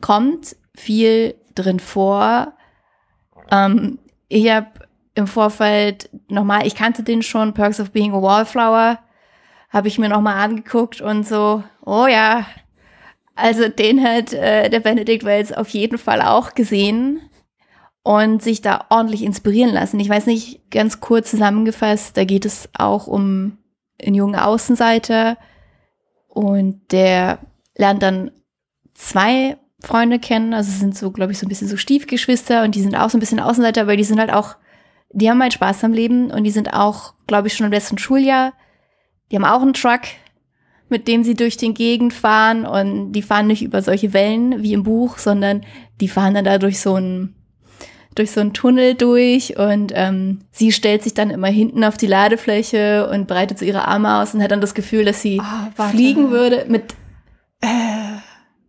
[0.00, 2.54] kommt viel drin vor.
[3.50, 4.68] Ähm, ich habe
[5.14, 8.98] im Vorfeld nochmal, ich kannte den schon, Perks of Being a Wallflower,
[9.68, 12.46] habe ich mir nochmal angeguckt und so, oh ja,
[13.34, 17.20] also den hat äh, der Benedict Wells auf jeden Fall auch gesehen
[18.02, 20.00] und sich da ordentlich inspirieren lassen.
[20.00, 23.58] Ich weiß nicht, ganz kurz zusammengefasst, da geht es auch um
[24.02, 25.36] einen jungen Außenseiter
[26.28, 27.40] und der
[27.76, 28.30] lernt dann
[28.94, 32.82] zwei Freunde kennen, also sind so, glaube ich, so ein bisschen so Stiefgeschwister und die
[32.82, 34.56] sind auch so ein bisschen Außenseiter, weil die sind halt auch,
[35.10, 37.98] die haben halt Spaß am Leben und die sind auch, glaube ich, schon im letzten
[37.98, 38.52] Schuljahr.
[39.30, 40.02] Die haben auch einen Truck,
[40.88, 44.72] mit dem sie durch den Gegend fahren und die fahren nicht über solche Wellen wie
[44.72, 45.64] im Buch, sondern
[46.00, 47.39] die fahren dann da durch so einen
[48.14, 52.06] durch so einen Tunnel durch und ähm, sie stellt sich dann immer hinten auf die
[52.08, 55.38] Ladefläche und breitet so ihre Arme aus und hat dann das Gefühl, dass sie
[55.76, 55.92] warte.
[55.96, 56.94] fliegen würde mit
[57.60, 57.68] Äh,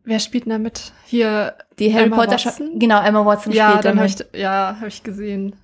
[0.04, 0.92] wer spielt denn da mit?
[1.06, 1.56] Hier.
[1.80, 2.78] die Harry Emma Potter Watson?
[2.78, 4.28] genau Emma Watson Ja, spielt dann habe damit.
[4.34, 5.56] ich, ja, habe ich gesehen.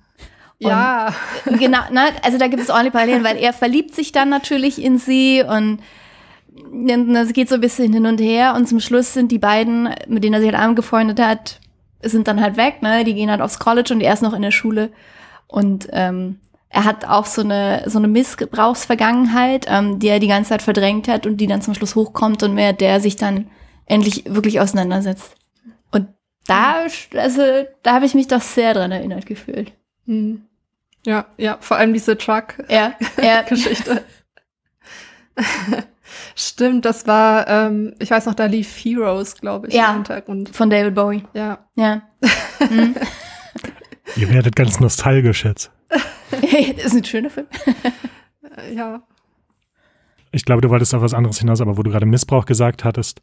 [0.60, 1.14] Und- ja.
[1.58, 4.98] genau, na, also da gibt es ordentlich Parallelen, weil er verliebt sich dann natürlich in
[4.98, 5.78] sie und
[7.14, 10.24] es geht so ein bisschen hin und her und zum Schluss sind die beiden, mit
[10.24, 11.60] denen er sich halt angefreundet hat,
[12.02, 13.04] sind dann halt weg, ne?
[13.04, 14.90] Die gehen halt aufs College und er ist noch in der Schule
[15.46, 20.50] und ähm, er hat auch so eine so eine Missbrauchsvergangenheit, ähm, die er die ganze
[20.50, 23.50] Zeit verdrängt hat und die dann zum Schluss hochkommt und mehr der sich dann
[23.86, 25.34] endlich wirklich auseinandersetzt.
[25.90, 26.08] Und
[26.46, 27.42] da, also
[27.82, 29.72] da habe ich mich doch sehr dran erinnert gefühlt.
[30.06, 30.42] Hm.
[31.06, 32.54] Ja, ja, vor allem diese Truck.
[32.68, 33.44] Ja, ja.
[36.40, 39.88] Stimmt, das war, ähm, ich weiß noch, da lief Heroes, glaube ich, Ja.
[39.90, 40.54] im Hintergrund.
[40.54, 41.24] Von David Bowie.
[41.34, 41.66] Ja.
[41.74, 42.02] Ja.
[42.70, 42.94] Mhm.
[44.16, 45.72] Ihr werdet ganz nostalgisch jetzt.
[45.88, 46.40] das
[46.84, 47.46] ist ein schöner Film.
[48.56, 49.02] Äh, Ja.
[50.30, 53.20] Ich glaube, du wolltest auf was anderes hinaus, aber wo du gerade Missbrauch gesagt hattest,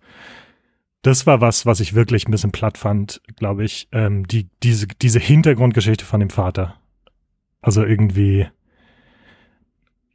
[1.03, 3.87] das war was, was ich wirklich ein bisschen platt fand, glaube ich.
[3.93, 6.75] Ähm, die, diese, diese Hintergrundgeschichte von dem Vater.
[7.61, 8.47] Also irgendwie,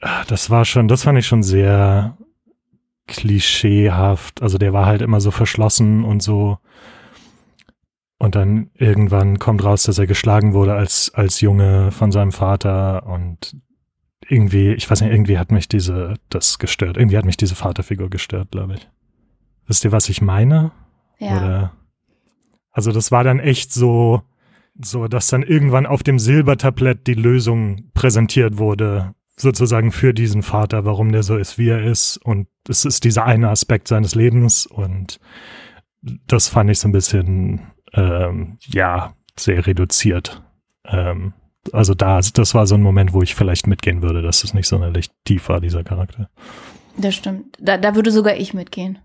[0.03, 2.19] ah, das war schon, das fand ich schon sehr
[3.11, 4.43] klischeehaft.
[4.43, 6.59] Also der war halt immer so verschlossen und so.
[8.19, 13.07] Und dann irgendwann kommt raus, dass er geschlagen wurde als, als Junge von seinem Vater
[13.07, 13.57] und
[14.29, 16.97] irgendwie, ich weiß nicht, irgendwie hat mich diese, das gestört.
[16.97, 18.89] Irgendwie hat mich diese Vaterfigur gestört, glaube ich.
[19.67, 20.73] Wisst ihr, was ich meine?
[21.19, 21.37] Ja.
[21.37, 21.73] Oder?
[22.71, 24.23] Also das war dann echt so,
[24.81, 30.85] so, dass dann irgendwann auf dem Silbertablett die Lösung präsentiert wurde, sozusagen für diesen Vater,
[30.85, 32.17] warum der so ist, wie er ist.
[32.19, 35.19] Und es ist dieser eine Aspekt seines Lebens und
[36.27, 40.43] das fand ich so ein bisschen, ähm, ja, sehr reduziert.
[40.87, 41.35] Ähm,
[41.73, 44.67] also da, das war so ein Moment, wo ich vielleicht mitgehen würde, dass es nicht
[44.67, 46.31] sonderlich tief war, dieser Charakter.
[46.97, 47.57] Das stimmt.
[47.61, 48.99] Da, da würde sogar ich mitgehen.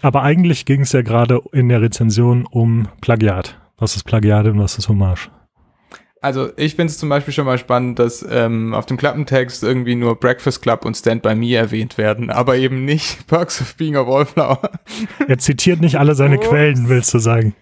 [0.00, 3.60] Aber eigentlich ging es ja gerade in der Rezension um Plagiat.
[3.76, 5.30] Was ist Plagiat und was ist Hommage?
[6.22, 9.94] Also ich finde es zum Beispiel schon mal spannend, dass ähm, auf dem Klappentext irgendwie
[9.94, 13.96] nur Breakfast Club und Stand By Me erwähnt werden, aber eben nicht Perks of Being
[13.96, 14.60] a Wallflower.
[15.26, 16.48] Er zitiert nicht alle seine Ups.
[16.48, 17.54] Quellen, willst du sagen?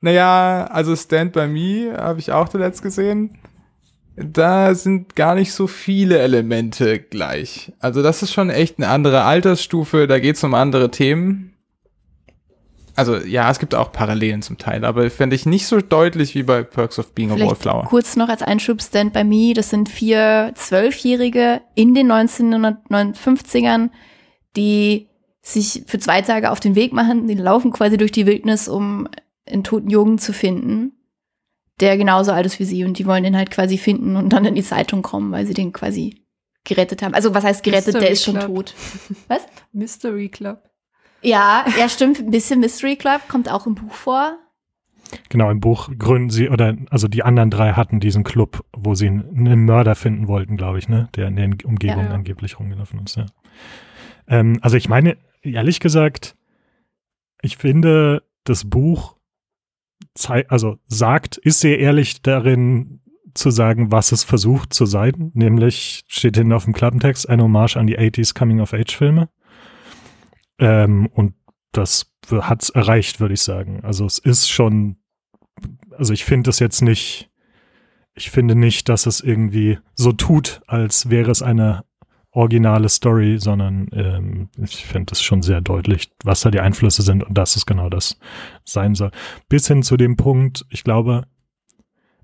[0.00, 3.36] Naja, also Stand By Me habe ich auch zuletzt gesehen.
[4.16, 7.72] Da sind gar nicht so viele Elemente gleich.
[7.80, 11.53] Also das ist schon echt eine andere Altersstufe, da geht es um andere Themen.
[12.96, 16.44] Also ja, es gibt auch Parallelen zum Teil, aber fände ich nicht so deutlich wie
[16.44, 17.86] bei Perks of Being a Vielleicht Wallflower.
[17.88, 19.52] kurz noch als Einschub Stand By Me.
[19.54, 23.90] Das sind vier Zwölfjährige in den 1950ern,
[24.56, 25.08] die
[25.42, 27.26] sich für zwei Tage auf den Weg machen.
[27.26, 29.08] Die laufen quasi durch die Wildnis, um
[29.46, 30.92] einen toten Jungen zu finden,
[31.80, 32.84] der genauso alt ist wie sie.
[32.84, 35.54] Und die wollen den halt quasi finden und dann in die Zeitung kommen, weil sie
[35.54, 36.22] den quasi
[36.64, 37.14] gerettet haben.
[37.14, 37.94] Also was heißt gerettet?
[37.94, 38.46] Der Mystery ist schon Club.
[38.54, 38.74] tot.
[39.28, 39.42] Was?
[39.72, 40.62] Mystery Club.
[41.24, 42.20] Ja, ja, stimmt.
[42.20, 44.38] Ein bisschen Mystery Club kommt auch im Buch vor.
[45.28, 49.06] Genau, im Buch gründen sie, oder also die anderen drei hatten diesen Club, wo sie
[49.08, 51.08] einen, Mörder finden wollten, glaube ich, ne?
[51.14, 52.10] Der in der Umgebung Ja.
[52.10, 53.26] angeblich rumgelaufen ist, ja.
[54.26, 56.36] Ähm, also ich meine, ehrlich gesagt,
[57.42, 59.16] ich finde, das Buch
[60.48, 63.00] also sagt, ist sehr ehrlich darin
[63.34, 67.76] zu sagen, was es versucht zu sein, nämlich steht hinten auf dem Klappentext eine Hommage
[67.76, 69.28] an die 80s Coming-of-Age-Filme.
[70.58, 71.34] Ähm, und
[71.72, 73.80] das hat's erreicht, würde ich sagen.
[73.82, 74.96] Also es ist schon,
[75.96, 77.30] also ich finde es jetzt nicht,
[78.14, 81.84] ich finde nicht, dass es irgendwie so tut, als wäre es eine
[82.30, 87.22] originale Story, sondern ähm, ich finde es schon sehr deutlich, was da die Einflüsse sind
[87.22, 88.18] und dass es genau das
[88.64, 89.10] sein soll.
[89.48, 91.26] Bis hin zu dem Punkt, ich glaube,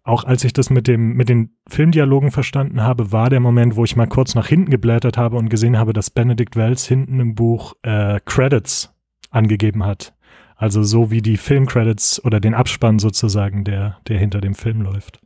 [0.03, 3.85] auch als ich das mit dem, mit den Filmdialogen verstanden habe, war der Moment, wo
[3.85, 7.35] ich mal kurz nach hinten geblättert habe und gesehen habe, dass Benedict Wells hinten im
[7.35, 8.95] Buch äh, Credits
[9.31, 10.15] angegeben hat.
[10.57, 15.21] Also so wie die Filmcredits oder den Abspann sozusagen, der, der hinter dem Film läuft.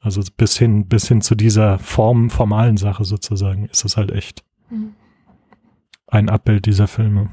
[0.00, 4.44] Also bis hin, bis hin zu dieser Form, formalen Sache sozusagen, ist es halt echt
[6.06, 7.30] ein Abbild dieser Filme.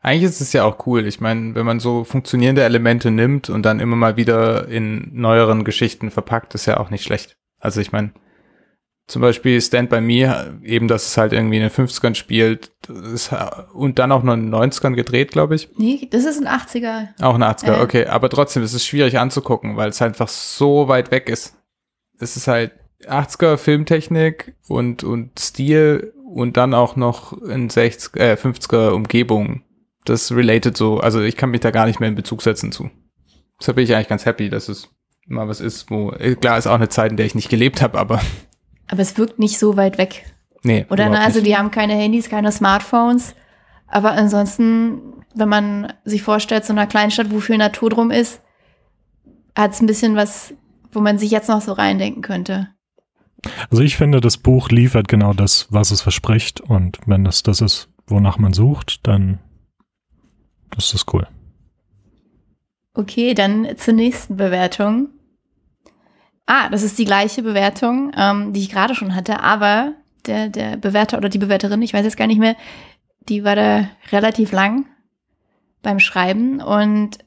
[0.00, 1.06] Eigentlich ist es ja auch cool.
[1.06, 5.64] Ich meine, wenn man so funktionierende Elemente nimmt und dann immer mal wieder in neueren
[5.64, 7.36] Geschichten verpackt, ist ja auch nicht schlecht.
[7.60, 8.12] Also ich meine,
[9.06, 12.72] zum Beispiel Stand By Me, eben, dass es halt irgendwie in den 50ern spielt
[13.12, 13.30] ist,
[13.74, 15.68] und dann auch noch in den 90ern gedreht, glaube ich.
[15.76, 17.08] Nee, das ist ein 80er.
[17.20, 17.82] Auch ein 80er, Äh.
[17.82, 18.06] okay.
[18.06, 21.56] Aber trotzdem, es ist schwierig anzugucken, weil es halt einfach so weit weg ist.
[22.18, 22.72] Es ist halt
[23.06, 29.62] 80er Filmtechnik und, und Stil und dann auch noch in 60, äh, 50er Umgebung.
[30.04, 32.90] Das related so, also ich kann mich da gar nicht mehr in Bezug setzen zu.
[33.60, 34.88] Deshalb bin ich eigentlich ganz happy, dass es
[35.26, 37.80] mal was ist, wo, äh, klar ist auch eine Zeit, in der ich nicht gelebt
[37.82, 38.20] habe, aber
[38.88, 40.26] Aber es wirkt nicht so weit weg.
[40.64, 40.84] nee.
[40.90, 41.46] Oder überhaupt ne, also nicht.
[41.46, 43.34] die haben keine Handys, keine Smartphones.
[43.86, 48.42] Aber ansonsten, wenn man sich vorstellt, so einer Kleinstadt, wo viel Natur drum ist,
[49.56, 50.52] hat es ein bisschen was,
[50.92, 52.68] wo man sich jetzt noch so reindenken könnte.
[53.70, 56.60] Also ich finde, das Buch liefert genau das, was es verspricht.
[56.60, 59.38] Und wenn das das ist, wonach man sucht, dann
[60.76, 61.26] ist das cool.
[62.94, 65.08] Okay, dann zur nächsten Bewertung.
[66.46, 69.94] Ah, das ist die gleiche Bewertung, ähm, die ich gerade schon hatte, aber
[70.26, 72.56] der, der Bewerter oder die Bewerterin, ich weiß jetzt gar nicht mehr,
[73.28, 74.86] die war da relativ lang
[75.82, 77.18] beim Schreiben und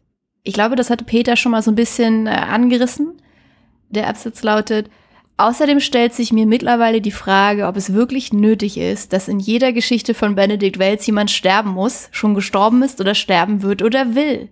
[0.43, 3.19] ich glaube, das hatte Peter schon mal so ein bisschen äh, angerissen.
[3.89, 4.91] Der Absatz lautet,
[5.37, 9.73] Außerdem stellt sich mir mittlerweile die Frage, ob es wirklich nötig ist, dass in jeder
[9.73, 14.49] Geschichte von Benedict Wells jemand sterben muss, schon gestorben ist oder sterben wird oder will.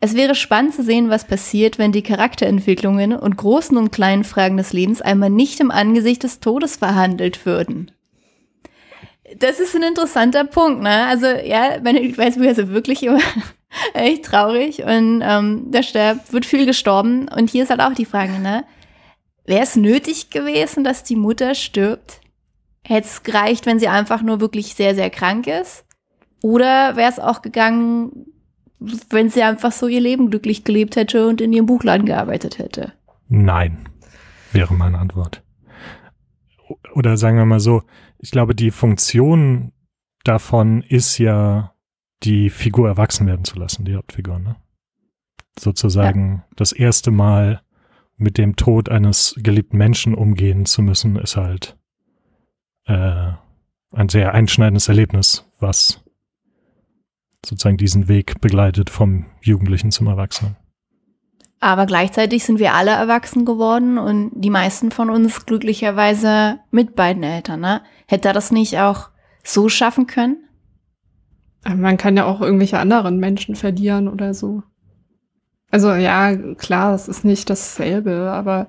[0.00, 4.56] Es wäre spannend zu sehen, was passiert, wenn die Charakterentwicklungen und großen und kleinen Fragen
[4.56, 7.90] des Lebens einmal nicht im Angesicht des Todes verhandelt würden.
[9.38, 11.06] Das ist ein interessanter Punkt, ne?
[11.06, 13.18] Also, ja, Benedict Wells Bücher sind wirklich immer
[13.94, 17.28] echt traurig und ähm, da stirbt, wird viel gestorben.
[17.34, 18.64] Und hier ist halt auch die Frage, ne?
[19.46, 22.20] Wäre es nötig gewesen, dass die Mutter stirbt?
[22.82, 25.84] Hätte es gereicht, wenn sie einfach nur wirklich sehr, sehr krank ist?
[26.42, 28.26] Oder wäre es auch gegangen,
[28.78, 32.92] wenn sie einfach so ihr Leben glücklich gelebt hätte und in ihrem Buchladen gearbeitet hätte?
[33.28, 33.88] Nein,
[34.52, 35.42] wäre meine Antwort.
[36.94, 37.82] Oder sagen wir mal so,
[38.18, 39.72] ich glaube, die Funktion
[40.24, 41.74] davon ist ja,
[42.22, 44.56] die Figur erwachsen werden zu lassen, die Hauptfigur, ne?
[45.58, 46.54] Sozusagen ja.
[46.56, 47.63] das erste Mal
[48.16, 51.76] mit dem Tod eines geliebten Menschen umgehen zu müssen, ist halt
[52.86, 53.32] äh,
[53.90, 56.04] ein sehr einschneidendes Erlebnis, was
[57.44, 60.56] sozusagen diesen Weg begleitet vom Jugendlichen zum Erwachsenen.
[61.60, 67.22] Aber gleichzeitig sind wir alle erwachsen geworden und die meisten von uns glücklicherweise mit beiden
[67.22, 67.60] Eltern.
[67.60, 67.80] Ne?
[68.06, 69.08] Hätte er das nicht auch
[69.42, 70.44] so schaffen können?
[71.66, 74.62] Man kann ja auch irgendwelche anderen Menschen verlieren oder so.
[75.74, 78.68] Also ja, klar, es ist nicht dasselbe, aber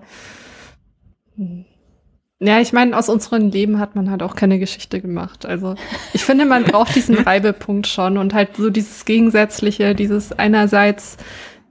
[2.39, 5.46] ja, ich meine, aus unserem Leben hat man halt auch keine Geschichte gemacht.
[5.46, 5.76] Also
[6.13, 11.18] ich finde, man braucht diesen Reibepunkt schon und halt so dieses Gegensätzliche, dieses einerseits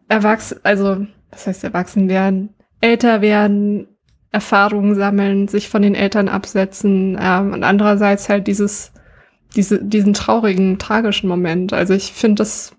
[0.09, 3.89] erwachsen, also was heißt erwachsen werden, älter werden,
[4.31, 8.93] Erfahrungen sammeln, sich von den Eltern absetzen ähm, und andererseits halt dieses,
[9.57, 11.73] diese, diesen traurigen, tragischen Moment.
[11.73, 12.77] Also ich finde das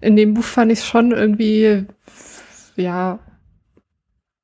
[0.00, 1.86] in dem Buch fand ich schon irgendwie,
[2.76, 3.18] ja,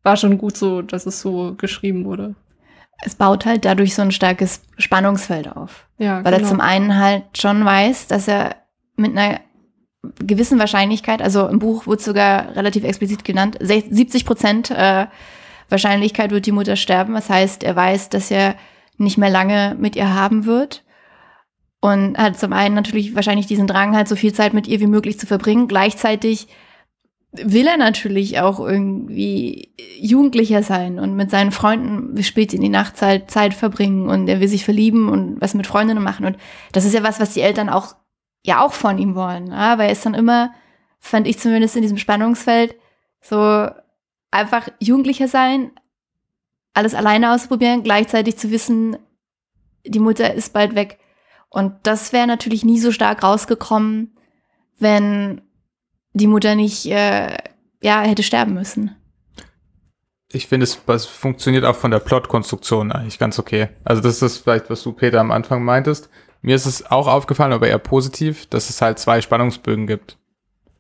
[0.03, 2.35] war schon gut so, dass es so geschrieben wurde.
[3.05, 5.87] Es baut halt dadurch so ein starkes Spannungsfeld auf.
[5.99, 6.45] Ja, weil genau.
[6.45, 8.57] er zum einen halt schon weiß, dass er
[8.97, 9.41] mit einer
[10.19, 15.07] gewissen Wahrscheinlichkeit, also im Buch wird sogar relativ explizit genannt, 70 Prozent äh,
[15.69, 17.15] Wahrscheinlichkeit wird die Mutter sterben.
[17.15, 18.55] Das heißt, er weiß, dass er
[18.99, 20.85] nicht mehr lange mit ihr haben wird.
[21.87, 24.89] Und hat zum einen natürlich wahrscheinlich diesen Drang, halt so viel Zeit mit ihr wie
[24.89, 25.69] möglich zu verbringen.
[25.69, 26.49] Gleichzeitig
[27.31, 33.31] will er natürlich auch irgendwie Jugendlicher sein und mit seinen Freunden spät in die Nachtzeit
[33.31, 36.27] Zeit verbringen und er will sich verlieben und was mit Freundinnen machen.
[36.27, 36.37] Und
[36.73, 37.95] das ist ja was, was die Eltern auch,
[38.45, 39.53] ja auch von ihm wollen.
[39.53, 40.53] Aber er ist dann immer,
[40.99, 42.75] fand ich zumindest in diesem Spannungsfeld,
[43.21, 43.69] so
[44.33, 45.71] einfach Jugendlicher sein,
[46.75, 48.97] alles alleine ausprobieren, gleichzeitig zu wissen,
[49.87, 50.99] die Mutter ist bald weg.
[51.49, 54.17] Und das wäre natürlich nie so stark rausgekommen,
[54.79, 55.43] wenn
[56.13, 57.37] die Mutter nicht äh,
[57.83, 58.95] ja, hätte sterben müssen.
[60.29, 63.69] Ich finde, es funktioniert auch von der Plotkonstruktion eigentlich ganz okay.
[63.85, 66.11] Also das ist vielleicht, was du, Peter, am Anfang meintest.
[66.43, 70.19] Mir ist es auch aufgefallen, aber eher positiv, dass es halt zwei Spannungsbögen gibt.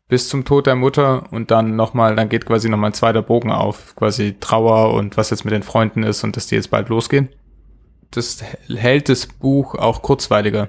[0.08, 3.50] Bis zum Tod der Mutter und dann nochmal, dann geht quasi nochmal ein zweiter Bogen
[3.50, 3.94] auf.
[3.96, 7.28] Quasi Trauer und was jetzt mit den Freunden ist und dass die jetzt bald losgehen
[8.10, 10.68] das hält das Buch auch kurzweiliger,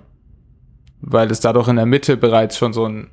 [1.02, 3.12] weil es dadurch in der Mitte bereits schon so ein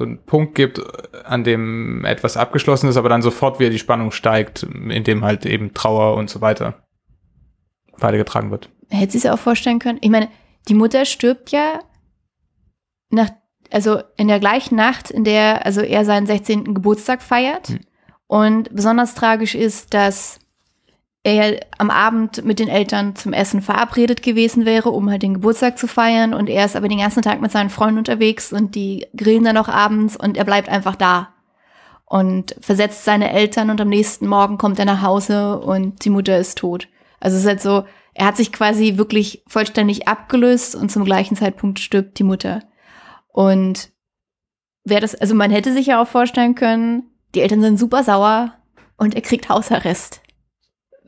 [0.00, 0.80] so einen Punkt gibt,
[1.26, 5.44] an dem etwas abgeschlossen ist, aber dann sofort wieder die Spannung steigt, in dem halt
[5.44, 6.82] eben Trauer und so weiter
[7.98, 8.70] weitergetragen wird.
[8.88, 9.98] Hätte sie es auch vorstellen können?
[10.00, 10.28] Ich meine,
[10.68, 11.80] die Mutter stirbt ja
[13.10, 13.30] nach,
[13.70, 16.74] also in der gleichen Nacht, in der also er seinen 16.
[16.74, 17.68] Geburtstag feiert.
[17.68, 17.80] Hm.
[18.26, 20.38] Und besonders tragisch ist, dass
[21.22, 25.78] er am Abend mit den Eltern zum Essen verabredet gewesen wäre, um halt den Geburtstag
[25.78, 26.32] zu feiern.
[26.32, 29.58] Und er ist aber den ganzen Tag mit seinen Freunden unterwegs und die grillen dann
[29.58, 31.28] auch abends und er bleibt einfach da
[32.06, 36.38] und versetzt seine Eltern und am nächsten Morgen kommt er nach Hause und die Mutter
[36.38, 36.88] ist tot.
[37.20, 41.36] Also es ist halt so, er hat sich quasi wirklich vollständig abgelöst und zum gleichen
[41.36, 42.62] Zeitpunkt stirbt die Mutter.
[43.28, 43.90] Und
[44.84, 47.04] wer das, also man hätte sich ja auch vorstellen können,
[47.34, 48.54] die Eltern sind super sauer
[48.96, 50.20] und er kriegt Hausarrest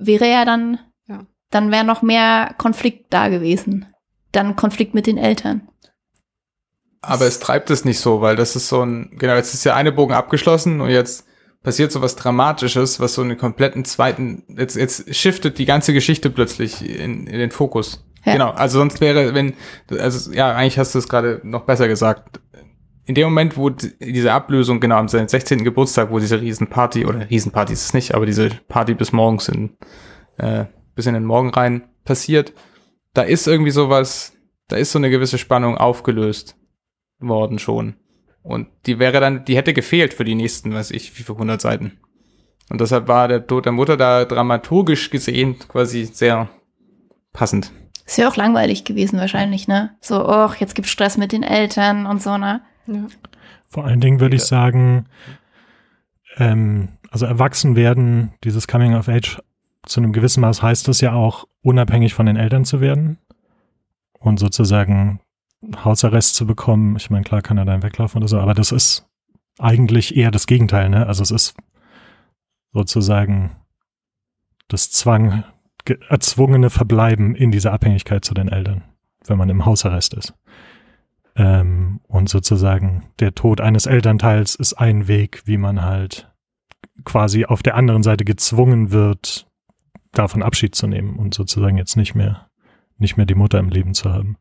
[0.07, 1.27] wäre ja dann, ja.
[1.51, 3.87] dann wäre noch mehr Konflikt da gewesen.
[4.33, 5.69] Dann Konflikt mit den Eltern.
[7.03, 9.75] Aber es treibt es nicht so, weil das ist so ein, genau, jetzt ist ja
[9.75, 11.27] eine Bogen abgeschlossen und jetzt
[11.63, 16.31] passiert so was Dramatisches, was so einen kompletten zweiten, jetzt, jetzt shiftet die ganze Geschichte
[16.31, 18.05] plötzlich in, in den Fokus.
[18.25, 18.35] Ja.
[18.35, 19.55] Genau, also sonst wäre, wenn,
[19.91, 22.41] also ja, eigentlich hast du es gerade noch besser gesagt.
[23.13, 25.65] In dem Moment, wo diese Ablösung, genau, am 16.
[25.65, 29.77] Geburtstag, wo diese Riesenparty, oder Riesenparty ist es nicht, aber diese Party bis morgens in,
[30.39, 32.55] äh, bis in den Morgen rein passiert,
[33.13, 34.33] da ist irgendwie sowas,
[34.69, 36.57] da ist so eine gewisse Spannung aufgelöst
[37.19, 37.97] worden schon.
[38.43, 41.61] Und die wäre dann, die hätte gefehlt für die nächsten, weiß ich, wie viele hundert
[41.61, 41.99] Seiten.
[42.71, 46.49] Und deshalb war der Tod der Mutter da dramaturgisch gesehen quasi sehr
[47.35, 47.73] passend.
[48.07, 49.99] Ist ja auch langweilig gewesen wahrscheinlich, ne?
[50.01, 52.63] So, och, jetzt gibt's Stress mit den Eltern und so, ne?
[52.87, 53.07] Ja.
[53.69, 55.07] Vor allen Dingen würde ich sagen,
[56.37, 59.41] ähm, also erwachsen werden, dieses Coming of Age
[59.85, 63.19] zu einem gewissen Maß heißt es ja auch, unabhängig von den Eltern zu werden
[64.19, 65.21] und sozusagen
[65.85, 66.97] Hausarrest zu bekommen.
[66.97, 69.09] Ich meine, klar kann er dann weglaufen oder so, aber das ist
[69.59, 71.07] eigentlich eher das Gegenteil, ne?
[71.07, 71.57] Also es ist
[72.73, 73.53] sozusagen
[74.69, 75.45] das Zwang,
[75.85, 78.83] ge- erzwungene Verbleiben in dieser Abhängigkeit zu den Eltern,
[79.27, 80.35] wenn man im Hausarrest ist.
[81.37, 81.82] Ähm,
[82.13, 86.31] und sozusagen der Tod eines Elternteils ist ein Weg, wie man halt
[87.05, 89.47] quasi auf der anderen Seite gezwungen wird,
[90.13, 92.51] davon Abschied zu nehmen und sozusagen jetzt nicht mehr,
[92.99, 94.37] nicht mehr die Mutter im Leben zu haben.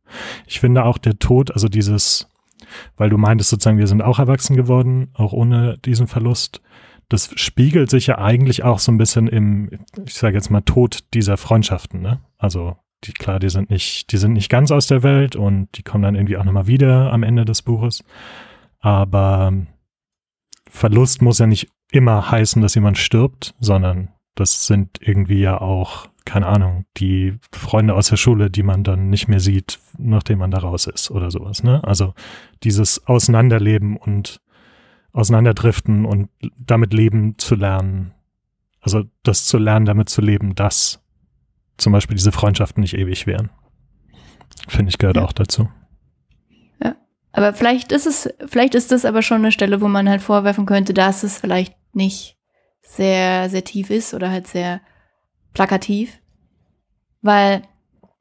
[0.46, 2.28] Ich finde auch der Tod, also dieses,
[2.98, 6.62] weil du meintest sozusagen, wir sind auch erwachsen geworden, auch ohne diesen Verlust.
[7.08, 9.70] Das spiegelt sich ja eigentlich auch so ein bisschen im,
[10.06, 12.20] ich sage jetzt mal, Tod dieser Freundschaften, ne?
[12.38, 15.84] Also die, klar, die sind nicht, die sind nicht ganz aus der Welt und die
[15.84, 18.04] kommen dann irgendwie auch nochmal wieder am Ende des Buches.
[18.80, 19.54] Aber
[20.70, 26.08] Verlust muss ja nicht immer heißen, dass jemand stirbt, sondern das sind irgendwie ja auch,
[26.26, 30.52] keine Ahnung, die Freunde aus der Schule, die man dann nicht mehr sieht, nachdem man
[30.52, 31.84] da raus ist oder sowas, ne?
[31.84, 32.14] Also
[32.64, 34.42] dieses Auseinanderleben und
[35.12, 38.14] Auseinanderdriften und damit leben zu lernen.
[38.80, 41.01] Also das zu lernen, damit zu leben, dass
[41.82, 43.50] zum Beispiel diese Freundschaften nicht ewig wären.
[44.68, 45.24] Finde ich gehört Ja.
[45.26, 45.70] auch dazu.
[47.34, 50.66] Aber vielleicht ist es, vielleicht ist das aber schon eine Stelle, wo man halt vorwerfen
[50.66, 52.38] könnte, dass es vielleicht nicht
[52.82, 54.82] sehr, sehr tief ist oder halt sehr
[55.54, 56.20] plakativ.
[57.22, 57.62] Weil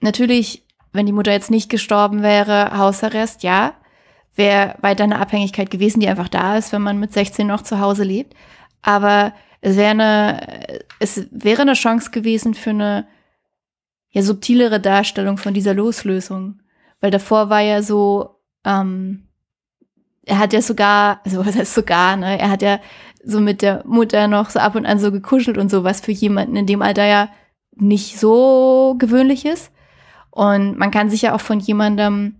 [0.00, 3.74] natürlich, wenn die Mutter jetzt nicht gestorben wäre, Hausarrest, ja,
[4.36, 7.80] wäre weiter eine Abhängigkeit gewesen, die einfach da ist, wenn man mit 16 noch zu
[7.80, 8.34] Hause lebt.
[8.80, 13.08] Aber es wäre eine, es wäre eine Chance gewesen für eine
[14.10, 16.60] ja, subtilere Darstellung von dieser Loslösung.
[17.00, 19.28] Weil davor war ja so, ähm,
[20.24, 22.38] er hat ja sogar, also was heißt sogar, ne?
[22.38, 22.80] Er hat ja
[23.24, 26.12] so mit der Mutter noch so ab und an so gekuschelt und so, was für
[26.12, 27.28] jemanden in dem Alter ja
[27.76, 29.72] nicht so gewöhnlich ist.
[30.30, 32.36] Und man kann sich ja auch von jemandem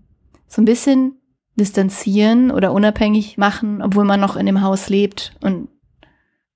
[0.47, 1.17] so ein bisschen
[1.55, 5.67] distanzieren oder unabhängig machen, obwohl man noch in dem Haus lebt und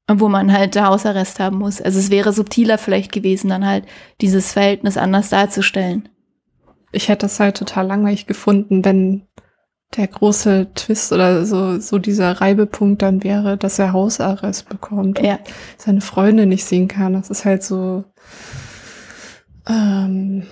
[0.07, 1.81] obwohl man halt Hausarrest haben muss.
[1.81, 3.85] Also es wäre subtiler vielleicht gewesen, dann halt
[4.21, 6.09] dieses Verhältnis anders darzustellen.
[6.91, 9.27] Ich hätte es halt total langweilig gefunden, wenn
[9.97, 15.25] der große Twist oder so, so dieser Reibepunkt dann wäre, dass er Hausarrest bekommt und
[15.25, 15.39] Ja.
[15.77, 17.13] seine Freunde nicht sehen kann.
[17.13, 18.03] Das ist halt so.
[19.67, 20.45] Ähm,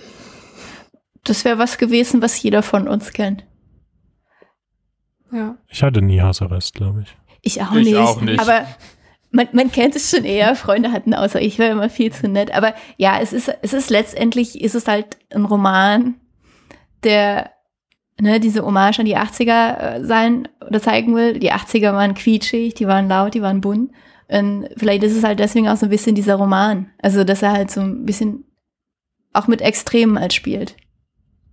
[1.24, 3.46] Das wäre was gewesen, was jeder von uns kennt.
[5.32, 5.56] ja.
[5.68, 7.16] Ich hatte nie Hausarrest, glaube ich.
[7.42, 7.96] Ich auch Ich nicht.
[7.96, 8.40] auch nicht.
[8.40, 8.66] Aber
[9.34, 10.54] man, man kennt es schon eher.
[10.56, 12.54] Freunde hatten außer ich war immer viel zu nett.
[12.54, 16.14] Aber ja, es ist, es ist letztendlich, ist es halt ein Roman,
[17.02, 17.50] der
[18.20, 21.38] ne, diese Hommage an die 80er äh, sein oder zeigen will.
[21.38, 23.90] Die 80er waren quietschig, die waren laut, die waren bunt.
[24.28, 26.90] Und vielleicht ist es halt deswegen auch so ein bisschen dieser Roman.
[27.02, 28.44] Also, dass er halt so ein bisschen
[29.32, 30.76] auch mit Extremen halt spielt.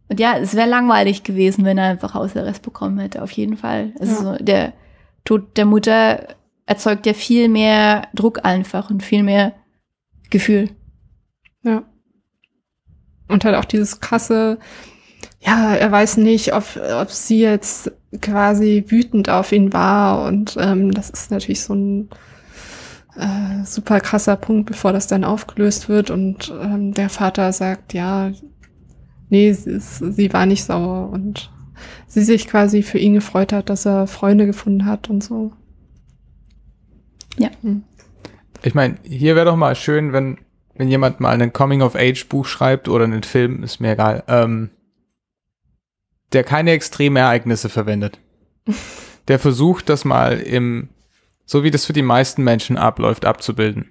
[0.07, 3.93] Und ja, es wäre langweilig gewesen, wenn er einfach Hausarrest bekommen hätte, auf jeden Fall.
[3.99, 4.37] Also Ja.
[4.37, 4.73] so der
[5.25, 6.27] Tod der Mutter
[6.71, 9.53] erzeugt ja viel mehr Druck einfach und viel mehr
[10.29, 10.69] Gefühl.
[11.63, 11.83] Ja.
[13.27, 14.57] Und halt auch dieses krasse,
[15.41, 17.91] ja, er weiß nicht, ob, ob sie jetzt
[18.21, 20.25] quasi wütend auf ihn war.
[20.25, 22.09] Und ähm, das ist natürlich so ein
[23.17, 26.09] äh, super krasser Punkt, bevor das dann aufgelöst wird.
[26.09, 28.31] Und ähm, der Vater sagt, ja,
[29.29, 31.09] nee, sie, ist, sie war nicht sauer.
[31.09, 31.51] Und
[32.07, 35.51] sie sich quasi für ihn gefreut hat, dass er Freunde gefunden hat und so.
[38.63, 40.37] Ich meine, hier wäre doch mal schön, wenn,
[40.75, 44.69] wenn jemand mal ein Coming-of-Age-Buch schreibt oder einen Film, ist mir egal, ähm,
[46.33, 48.19] der keine Extremereignisse verwendet.
[49.27, 50.89] der versucht, das mal im,
[51.45, 53.89] so wie das für die meisten Menschen abläuft, abzubilden.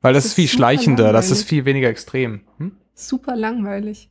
[0.00, 1.48] Weil das, Das ist viel schleichender, das ist langweilig.
[1.48, 2.40] viel weniger extrem.
[2.56, 2.72] Hm?
[2.94, 4.10] Super langweilig.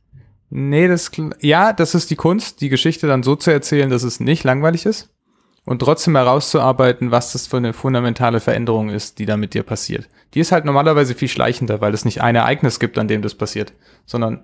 [0.50, 4.20] Nee, das, ja, das ist die Kunst, die Geschichte dann so zu erzählen, dass es
[4.20, 5.10] nicht langweilig ist
[5.70, 10.08] und trotzdem herauszuarbeiten, was das für eine fundamentale Veränderung ist, die da mit dir passiert.
[10.34, 13.36] Die ist halt normalerweise viel schleichender, weil es nicht ein Ereignis gibt, an dem das
[13.36, 13.72] passiert,
[14.04, 14.42] sondern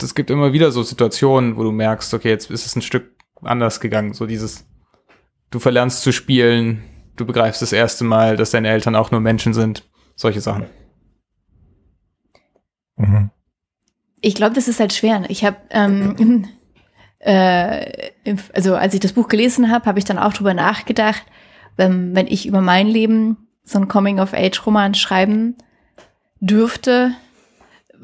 [0.00, 3.16] es gibt immer wieder so Situationen, wo du merkst, okay, jetzt ist es ein Stück
[3.42, 4.64] anders gegangen, so dieses,
[5.50, 6.84] du verlernst zu spielen,
[7.16, 9.82] du begreifst das erste Mal, dass deine Eltern auch nur Menschen sind,
[10.14, 10.66] solche Sachen.
[12.94, 13.30] Mhm.
[14.20, 15.24] Ich glaube, das ist halt schwer.
[15.26, 16.46] Ich habe, ähm,
[17.24, 18.10] äh,
[18.52, 21.22] also als ich das Buch gelesen habe, habe ich dann auch drüber nachgedacht,
[21.76, 25.56] wenn, wenn ich über mein Leben so einen Coming-of-Age-Roman schreiben
[26.40, 27.12] dürfte,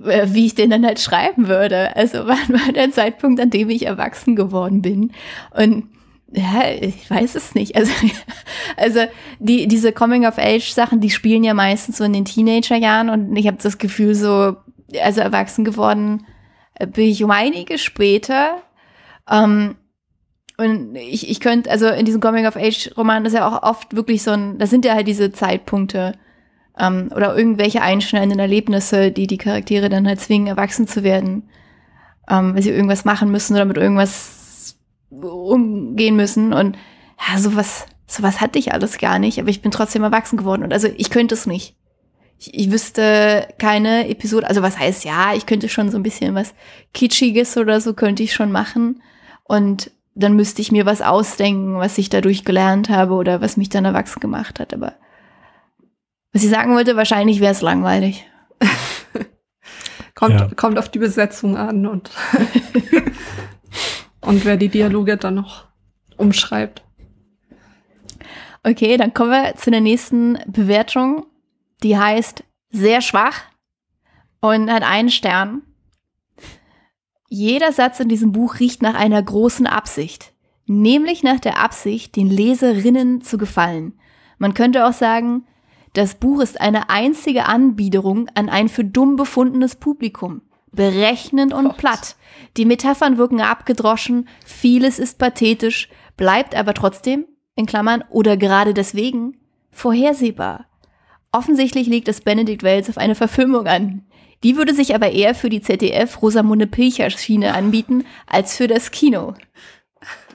[0.04, 1.94] äh, wie ich den dann halt schreiben würde.
[1.96, 5.12] Also wann war der Zeitpunkt, an dem ich erwachsen geworden bin?
[5.50, 5.88] Und
[6.32, 7.76] ja, ich weiß es nicht.
[7.76, 7.92] Also,
[8.76, 9.00] also
[9.38, 13.76] die, diese Coming-of-Age-Sachen, die spielen ja meistens so in den Teenagerjahren und ich habe das
[13.76, 14.56] Gefühl, so,
[15.02, 16.24] also erwachsen geworden
[16.74, 18.62] äh, bin ich um einige später.
[19.28, 19.76] Ähm,
[20.56, 24.58] und ich, ich könnte, also in diesem Coming-of-Age-Roman ist ja auch oft wirklich so ein,
[24.58, 26.12] da sind ja halt diese Zeitpunkte
[26.78, 31.48] ähm, oder irgendwelche einschneidenden Erlebnisse, die die Charaktere dann halt zwingen, erwachsen zu werden,
[32.28, 34.76] ähm, weil sie irgendwas machen müssen oder mit irgendwas
[35.10, 36.52] umgehen müssen.
[36.52, 36.76] Und
[37.26, 40.62] ja, sowas, sowas hatte ich alles gar nicht, aber ich bin trotzdem erwachsen geworden.
[40.62, 41.74] Und also ich könnte es nicht.
[42.38, 46.34] Ich, ich wüsste keine Episode, also was heißt ja, ich könnte schon so ein bisschen
[46.34, 46.54] was
[46.92, 49.02] Kitschiges oder so könnte ich schon machen.
[49.50, 53.68] Und dann müsste ich mir was ausdenken, was ich dadurch gelernt habe oder was mich
[53.68, 54.72] dann erwachsen gemacht hat.
[54.72, 54.92] Aber
[56.32, 58.24] was ich sagen wollte, wahrscheinlich wäre es langweilig.
[60.14, 60.48] kommt, ja.
[60.54, 62.12] kommt auf die Besetzung an und,
[64.20, 65.66] und wer die Dialoge dann noch
[66.16, 66.84] umschreibt.
[68.62, 71.26] Okay, dann kommen wir zu der nächsten Bewertung.
[71.82, 73.40] Die heißt sehr schwach
[74.40, 75.62] und hat einen Stern.
[77.32, 80.32] Jeder Satz in diesem Buch riecht nach einer großen Absicht,
[80.66, 83.92] nämlich nach der Absicht, den Leserinnen zu gefallen.
[84.38, 85.46] Man könnte auch sagen,
[85.92, 90.42] das Buch ist eine einzige Anbiederung an ein für dumm befundenes Publikum.
[90.72, 91.76] Berechnend und Gott.
[91.76, 92.16] platt.
[92.56, 99.36] Die Metaphern wirken abgedroschen, vieles ist pathetisch, bleibt aber trotzdem, in Klammern, oder gerade deswegen,
[99.70, 100.66] vorhersehbar.
[101.30, 104.04] Offensichtlich legt es Benedikt Wells auf eine Verfilmung an.
[104.42, 108.90] Die würde sich aber eher für die ZDF Rosamunde Pilcher Schiene anbieten als für das
[108.90, 109.34] Kino.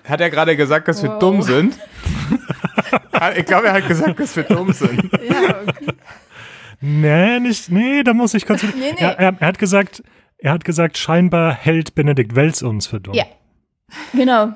[0.04, 1.10] Hat er gerade gesagt, dass wow.
[1.10, 1.80] wir dumm sind?
[3.38, 5.10] ich glaube, er hat gesagt, dass wir dumm sind.
[5.26, 5.94] Ja, okay.
[6.82, 8.62] Nee, nicht, nee, da muss ich kurz.
[8.62, 8.96] Nee, nee.
[9.00, 10.04] Er, er, er, hat gesagt,
[10.38, 13.16] er hat gesagt, scheinbar hält Benedikt Wells uns für dumm.
[13.16, 13.26] Ja.
[14.14, 14.54] Genau.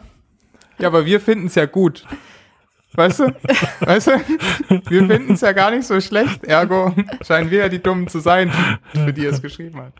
[0.77, 2.05] Ja, aber wir finden es ja gut.
[2.93, 3.35] Weißt du?
[3.81, 4.11] Weißt du?
[4.89, 8.19] Wir finden es ja gar nicht so schlecht, ergo scheinen wir ja die Dummen zu
[8.19, 8.51] sein,
[8.93, 9.93] für die er es geschrieben hat.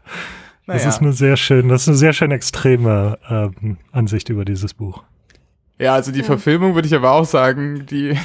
[0.66, 0.84] Naja.
[0.84, 4.74] Das ist eine sehr schön, das ist eine sehr schön extreme ähm, Ansicht über dieses
[4.74, 5.04] Buch.
[5.80, 6.24] Ja, also die.
[6.24, 8.18] Verfilmung würde ich aber auch sagen, die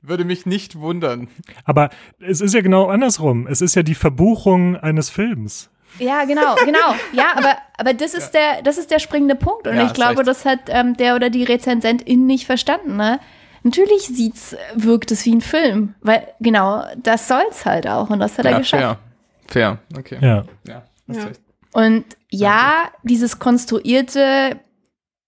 [0.00, 1.28] würde mich nicht wundern.
[1.64, 3.46] Aber es ist ja genau andersrum.
[3.46, 5.70] Es ist ja die Verbuchung eines Films.
[5.98, 6.94] Ja, genau, genau.
[7.12, 8.40] Ja, aber, aber das ist ja.
[8.54, 9.66] der, das ist der springende Punkt.
[9.66, 12.96] Und ja, ich glaube, das hat ähm, der oder die Rezensentin nicht verstanden.
[12.96, 13.20] Ne?
[13.68, 18.38] Natürlich sieht's, wirkt es wie ein Film, weil genau das soll's halt auch und das
[18.38, 18.98] hat ja, er geschafft.
[19.46, 20.18] Fair, fair, okay.
[20.22, 20.44] Ja.
[20.66, 21.30] ja, ja.
[21.74, 24.58] Und ja, dieses konstruierte,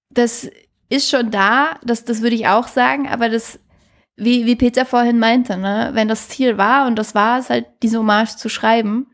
[0.09, 0.49] das
[0.89, 3.61] ist schon da, das, das würde ich auch sagen, aber das,
[4.17, 7.67] wie, wie Peter vorhin meinte, ne, wenn das Ziel war und das war es halt,
[7.83, 9.07] diese Hommage zu schreiben,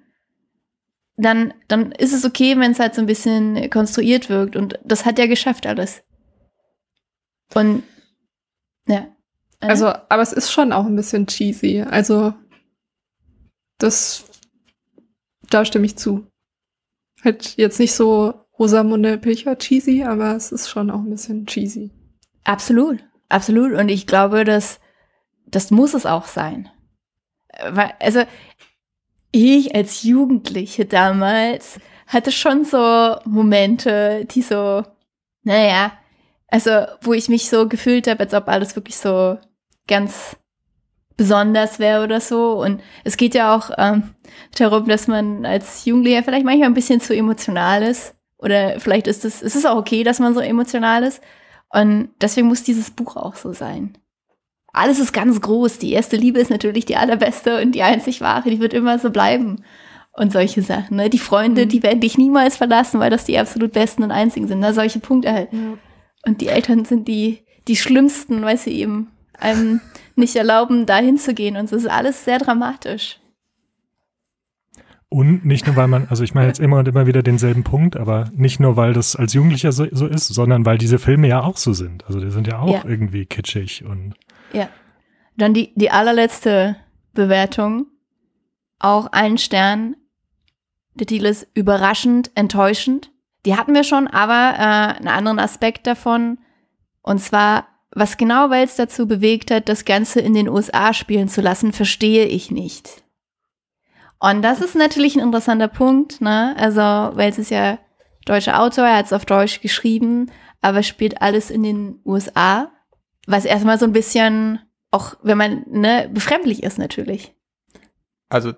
[1.16, 5.04] dann, dann ist es okay, wenn es halt so ein bisschen konstruiert wirkt und das
[5.04, 6.04] hat er geschafft alles.
[7.54, 7.82] Und
[8.86, 9.08] ja.
[9.68, 11.82] Also, aber es ist schon auch ein bisschen cheesy.
[11.82, 12.34] Also,
[13.78, 14.24] das,
[15.50, 16.26] da stimme ich zu.
[17.24, 21.90] Halt jetzt nicht so Rosamunde Pilcher cheesy, aber es ist schon auch ein bisschen cheesy.
[22.44, 23.72] Absolut, absolut.
[23.72, 24.80] Und ich glaube, dass
[25.46, 26.70] das muss es auch sein.
[27.70, 28.22] Weil, also,
[29.32, 34.84] ich als Jugendliche damals hatte schon so Momente, die so,
[35.42, 35.92] naja,
[36.48, 36.70] also,
[37.02, 39.38] wo ich mich so gefühlt habe, als ob alles wirklich so
[39.86, 40.36] ganz
[41.16, 42.62] besonders wäre oder so.
[42.62, 44.14] Und es geht ja auch ähm,
[44.58, 48.14] darum, dass man als Jugendlicher vielleicht manchmal ein bisschen zu emotional ist.
[48.38, 51.22] Oder vielleicht ist es, es ist auch okay, dass man so emotional ist.
[51.70, 53.96] Und deswegen muss dieses Buch auch so sein.
[54.72, 55.78] Alles ist ganz groß.
[55.78, 59.10] Die erste Liebe ist natürlich die allerbeste und die einzig wahre, die wird immer so
[59.10, 59.64] bleiben.
[60.18, 60.96] Und solche Sachen.
[60.96, 61.10] Ne?
[61.10, 61.68] Die Freunde, mhm.
[61.68, 64.60] die werden dich niemals verlassen, weil das die absolut besten und einzigen sind.
[64.60, 64.72] Ne?
[64.72, 65.52] Solche Punkte halt.
[65.52, 65.76] Ja.
[66.24, 69.80] Und die Eltern sind die, die schlimmsten, weil sie eben einem
[70.14, 71.56] nicht erlauben, da hinzugehen.
[71.56, 73.18] Und es ist alles sehr dramatisch.
[75.08, 77.96] Und nicht nur, weil man, also ich meine jetzt immer und immer wieder denselben Punkt,
[77.96, 81.42] aber nicht nur, weil das als Jugendlicher so, so ist, sondern weil diese Filme ja
[81.42, 82.04] auch so sind.
[82.06, 82.82] Also die sind ja auch ja.
[82.84, 84.14] irgendwie kitschig und.
[84.52, 84.68] Ja.
[85.36, 86.76] Dann die, die allerletzte
[87.14, 87.86] Bewertung.
[88.78, 89.96] Auch ein Stern.
[90.94, 93.10] Der Titel ist überraschend, enttäuschend.
[93.44, 96.38] Die hatten wir schon, aber äh, einen anderen Aspekt davon.
[97.02, 101.40] Und zwar, was genau Wells dazu bewegt hat, das Ganze in den USA spielen zu
[101.40, 103.02] lassen, verstehe ich nicht.
[104.18, 106.20] Und das ist natürlich ein interessanter Punkt.
[106.20, 106.54] Ne?
[106.58, 107.78] Also Wells ist ja
[108.24, 110.30] deutscher Autor, er hat es auf Deutsch geschrieben,
[110.60, 112.70] aber spielt alles in den USA.
[113.26, 117.34] Was erstmal so ein bisschen auch wenn man ne, befremdlich ist natürlich.
[118.28, 118.54] Also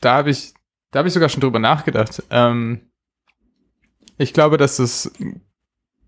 [0.00, 0.54] da habe ich,
[0.90, 2.22] da habe ich sogar schon drüber nachgedacht.
[2.30, 2.90] Ähm,
[4.18, 5.12] ich glaube, dass es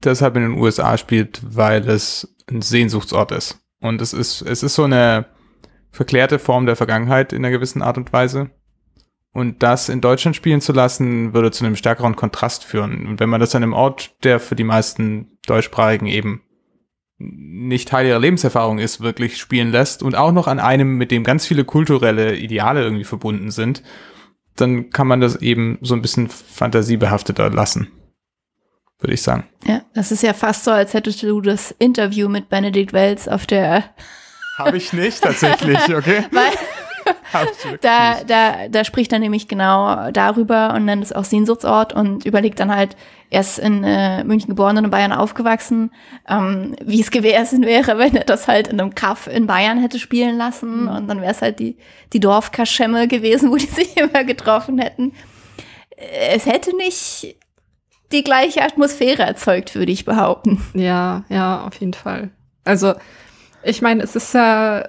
[0.03, 3.61] deshalb in den USA spielt, weil es ein Sehnsuchtsort ist.
[3.81, 5.27] Und es ist, es ist so eine
[5.91, 8.51] verklärte Form der Vergangenheit in einer gewissen Art und Weise.
[9.33, 13.07] Und das in Deutschland spielen zu lassen, würde zu einem stärkeren Kontrast führen.
[13.07, 16.43] Und wenn man das an einem Ort, der für die meisten Deutschsprachigen eben
[17.19, 21.25] nicht Teil ihrer Lebenserfahrung ist, wirklich spielen lässt und auch noch an einem, mit dem
[21.25, 23.83] ganz viele kulturelle Ideale irgendwie verbunden sind,
[24.57, 27.89] dann kann man das eben so ein bisschen fantasiebehafteter lassen,
[29.05, 29.45] würde ich sagen.
[29.67, 33.47] Ja, das ist ja fast so, als hättest du das Interview mit Benedikt Wells auf
[33.47, 33.85] der
[34.57, 36.25] Habe ich nicht tatsächlich, okay?
[36.31, 36.53] Weil
[37.83, 42.61] da, da, da spricht er nämlich genau darüber und nennt es auch Sehnsuchtsort und überlegt
[42.61, 42.97] dann halt,
[43.29, 45.91] er ist in äh, München geboren und in Bayern aufgewachsen,
[46.27, 49.99] ähm, wie es gewesen wäre, wenn er das halt in einem Kaff in Bayern hätte
[49.99, 50.89] spielen lassen mhm.
[50.89, 51.77] und dann wäre es halt die,
[52.15, 55.13] die Dorfkaschemme gewesen, wo die sich immer getroffen hätten.
[56.31, 57.37] Es hätte nicht
[58.13, 60.63] die gleiche Atmosphäre erzeugt, würde ich behaupten.
[60.75, 62.31] Ja, ja, auf jeden Fall.
[62.65, 62.95] Also,
[63.63, 64.89] ich meine, es ist ja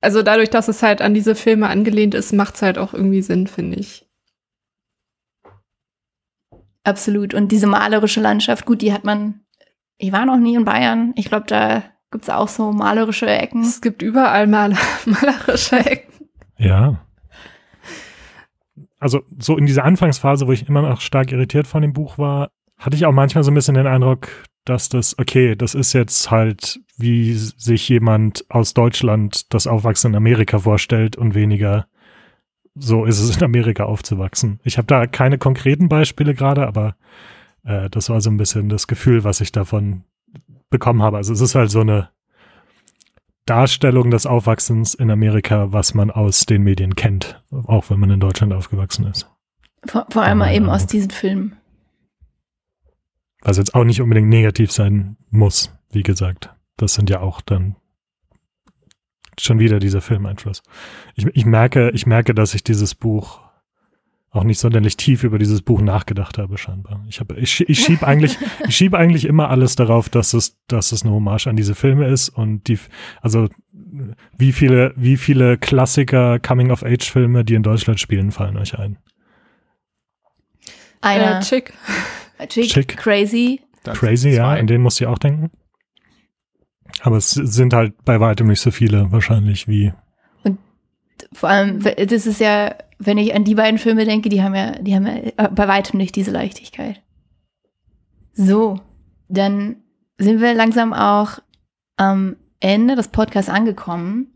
[0.00, 3.22] also dadurch, dass es halt an diese Filme angelehnt ist, macht es halt auch irgendwie
[3.22, 4.06] Sinn, finde ich.
[6.84, 7.34] Absolut.
[7.34, 9.40] Und diese malerische Landschaft, gut, die hat man.
[9.98, 11.12] Ich war noch nie in Bayern.
[11.16, 11.82] Ich glaube, da
[12.12, 13.62] gibt es auch so malerische Ecken.
[13.62, 14.76] Es gibt überall mal
[15.06, 16.28] malerische Ecken.
[16.58, 17.04] Ja.
[19.06, 22.50] Also so in dieser Anfangsphase, wo ich immer noch stark irritiert von dem Buch war,
[22.76, 24.26] hatte ich auch manchmal so ein bisschen den Eindruck,
[24.64, 30.16] dass das, okay, das ist jetzt halt, wie sich jemand aus Deutschland das Aufwachsen in
[30.16, 31.86] Amerika vorstellt und weniger
[32.74, 34.58] so ist es in Amerika aufzuwachsen.
[34.64, 36.96] Ich habe da keine konkreten Beispiele gerade, aber
[37.62, 40.02] äh, das war so ein bisschen das Gefühl, was ich davon
[40.68, 41.16] bekommen habe.
[41.16, 42.10] Also es ist halt so eine
[43.46, 48.20] Darstellung des Aufwachsens in Amerika, was man aus den Medien kennt, auch wenn man in
[48.20, 49.30] Deutschland aufgewachsen ist.
[49.86, 51.56] Vor, vor allem eben aus diesen Filmen.
[53.42, 56.52] Was jetzt auch nicht unbedingt negativ sein muss, wie gesagt.
[56.76, 57.76] Das sind ja auch dann
[59.38, 60.62] schon wieder dieser Filmeinfluss.
[61.14, 63.45] Ich, ich merke, ich merke, dass ich dieses Buch
[64.36, 67.04] auch nicht sonderlich tief über dieses Buch nachgedacht habe, scheinbar.
[67.08, 70.92] Ich habe, ich, ich schieb eigentlich, ich schiebe eigentlich immer alles darauf, dass es, dass
[70.92, 72.78] es eine Hommage an diese Filme ist und die,
[73.20, 73.48] also
[74.36, 78.98] wie viele, wie viele Klassiker Coming-of-Age-Filme, die in Deutschland spielen, fallen euch ein?
[81.00, 81.38] Einer.
[81.38, 81.72] Äh, Chick.
[82.48, 82.96] Chick, Chick.
[82.96, 83.60] Crazy.
[83.84, 85.50] Crazy, ja, an den musst du auch denken.
[87.02, 89.92] Aber es sind halt bei weitem nicht so viele wahrscheinlich wie.
[90.42, 90.58] Und
[91.32, 94.72] vor allem, das ist ja, wenn ich an die beiden Filme denke, die haben ja,
[94.72, 97.02] die haben ja äh, bei weitem nicht diese Leichtigkeit.
[98.32, 98.80] So,
[99.28, 99.76] dann
[100.18, 101.38] sind wir langsam auch
[101.96, 104.28] am Ende des Podcasts angekommen.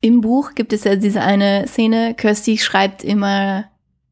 [0.00, 3.64] Im Buch gibt es ja diese eine Szene, Kirsty schreibt immer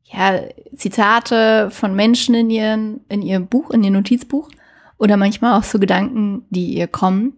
[0.05, 0.41] ja,
[0.75, 4.49] Zitate von Menschen in, ihren, in ihrem Buch, in ihr Notizbuch
[4.99, 7.35] oder manchmal auch so Gedanken, die ihr kommen.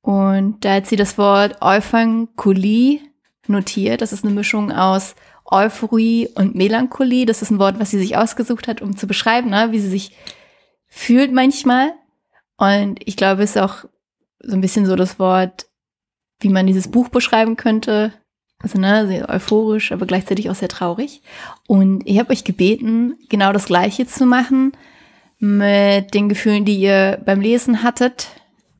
[0.00, 3.00] Und da hat sie das Wort Euphankolie
[3.48, 4.00] notiert.
[4.00, 7.26] Das ist eine Mischung aus Euphorie und Melancholie.
[7.26, 9.88] Das ist ein Wort, was sie sich ausgesucht hat, um zu beschreiben, ne, wie sie
[9.88, 10.12] sich
[10.86, 11.92] fühlt manchmal.
[12.56, 13.84] Und ich glaube, es ist auch
[14.40, 15.66] so ein bisschen so das Wort,
[16.40, 18.12] wie man dieses Buch beschreiben könnte.
[18.60, 21.22] Also ne, sehr euphorisch, aber gleichzeitig auch sehr traurig.
[21.66, 24.72] Und ich habe euch gebeten, genau das Gleiche zu machen
[25.38, 28.28] mit den Gefühlen, die ihr beim Lesen hattet.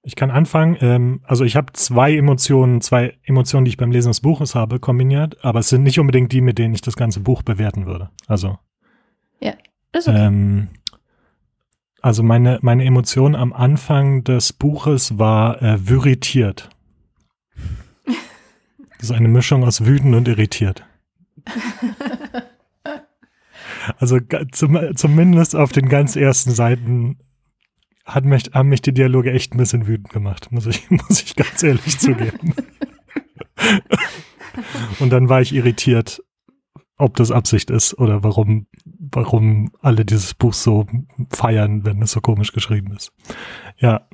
[0.05, 0.77] Ich kann anfangen.
[0.81, 4.79] Ähm, also ich habe zwei Emotionen, zwei Emotionen, die ich beim Lesen des Buches habe,
[4.79, 8.09] kombiniert, aber es sind nicht unbedingt die, mit denen ich das ganze Buch bewerten würde.
[8.27, 8.59] Also.
[9.39, 9.53] Ja,
[9.93, 10.25] ist okay.
[10.25, 10.67] Ähm,
[12.01, 16.69] also meine, meine Emotion am Anfang des Buches war äh, viritiert.
[19.03, 20.85] Das ist eine Mischung aus wütend und irritiert.
[23.97, 24.17] Also
[24.53, 27.17] zum, zumindest auf den ganz ersten Seiten
[28.05, 31.35] hat mich, haben mich die Dialoge echt ein bisschen wütend gemacht, muss ich, muss ich
[31.35, 32.55] ganz ehrlich zugeben.
[34.99, 36.23] Und dann war ich irritiert,
[36.95, 40.87] ob das Absicht ist oder warum, warum alle dieses Buch so
[41.29, 43.11] feiern, wenn es so komisch geschrieben ist.
[43.75, 44.07] Ja,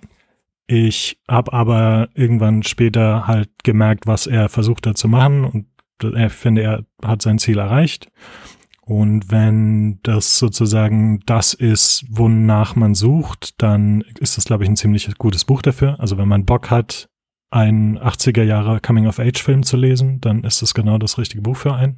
[0.72, 5.65] ich habe aber irgendwann später halt gemerkt, was er versucht hat zu machen und
[6.13, 8.11] er finde, er hat sein Ziel erreicht.
[8.82, 14.76] Und wenn das sozusagen das ist, wonach man sucht, dann ist das, glaube ich, ein
[14.76, 15.99] ziemlich gutes Buch dafür.
[15.99, 17.09] Also wenn man Bock hat,
[17.49, 21.97] einen 80er Jahre Coming-of-Age-Film zu lesen, dann ist es genau das richtige Buch für einen.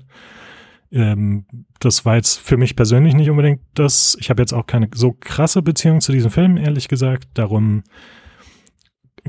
[0.94, 1.46] Ähm,
[1.80, 4.16] das war jetzt für mich persönlich nicht unbedingt das.
[4.22, 7.28] Ich habe jetzt auch keine so krasse Beziehung zu diesem Film, ehrlich gesagt.
[7.34, 7.84] Darum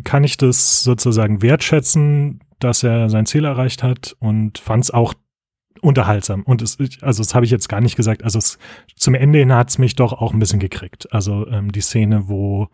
[0.05, 5.15] kann ich das sozusagen wertschätzen, dass er sein Ziel erreicht hat und fand es auch
[5.81, 6.43] unterhaltsam.
[6.43, 8.23] Und es, also das habe ich jetzt gar nicht gesagt.
[8.25, 8.59] Also es,
[8.97, 11.13] zum Ende hin hat es mich doch auch ein bisschen gekriegt.
[11.13, 12.69] Also ähm, die Szene, wo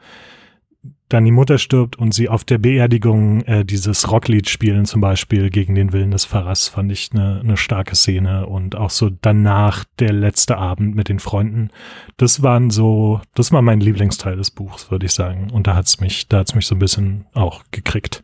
[1.09, 5.49] dann die Mutter stirbt und sie auf der Beerdigung äh, dieses Rocklied spielen, zum Beispiel
[5.49, 8.47] gegen den Willen des Pfarrers, fand ich eine ne starke Szene.
[8.47, 11.71] Und auch so danach der letzte Abend mit den Freunden.
[12.19, 15.51] Das waren so, das war mein Lieblingsteil des Buchs, würde ich sagen.
[15.51, 18.23] Und da hat's mich, da hat's mich so ein bisschen auch gekriegt.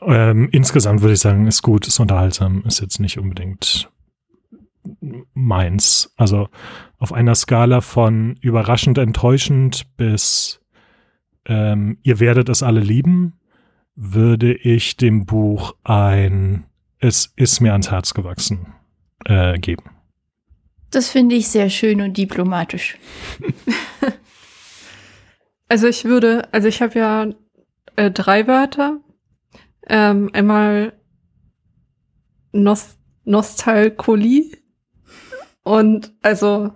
[0.00, 3.90] Ähm, insgesamt würde ich sagen, ist gut, ist unterhaltsam, ist jetzt nicht unbedingt
[5.34, 6.12] meins.
[6.16, 6.48] Also
[6.98, 10.57] auf einer Skala von überraschend enttäuschend bis
[11.44, 13.38] ähm, Ihr werdet es alle lieben,
[13.94, 16.64] würde ich dem Buch ein
[17.00, 18.74] Es ist mir ans Herz gewachsen
[19.24, 19.90] äh, geben.
[20.90, 22.98] Das finde ich sehr schön und diplomatisch.
[25.68, 27.28] also ich würde, also ich habe ja
[27.96, 29.00] äh, drei Wörter.
[29.86, 30.92] Ähm, einmal
[32.52, 34.56] Nost Nostalkolie
[35.62, 36.72] und also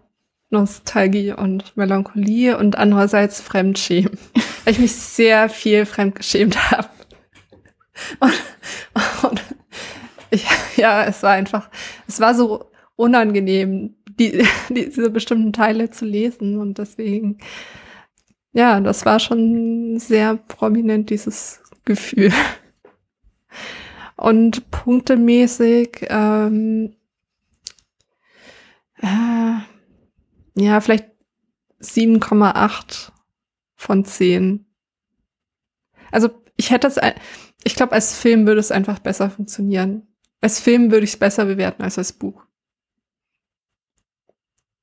[0.52, 4.18] Nostalgie und Melancholie und andererseits Fremdschämen
[4.64, 6.88] weil ich mich sehr viel fremdgeschämt habe.
[8.20, 8.34] Und,
[9.30, 9.42] und
[10.30, 10.46] ich,
[10.76, 11.70] ja, es war einfach,
[12.06, 17.38] es war so unangenehm, die, die, diese bestimmten Teile zu lesen und deswegen,
[18.52, 22.32] ja, das war schon sehr prominent, dieses Gefühl.
[24.16, 26.94] Und punktemäßig, ähm,
[28.98, 29.71] äh,
[30.54, 31.06] ja, vielleicht
[31.80, 33.10] 7,8
[33.74, 34.66] von zehn.
[36.10, 36.98] Also ich hätte es,
[37.64, 40.06] ich glaube, als Film würde es einfach besser funktionieren.
[40.40, 42.44] Als Film würde ich es besser bewerten als als Buch.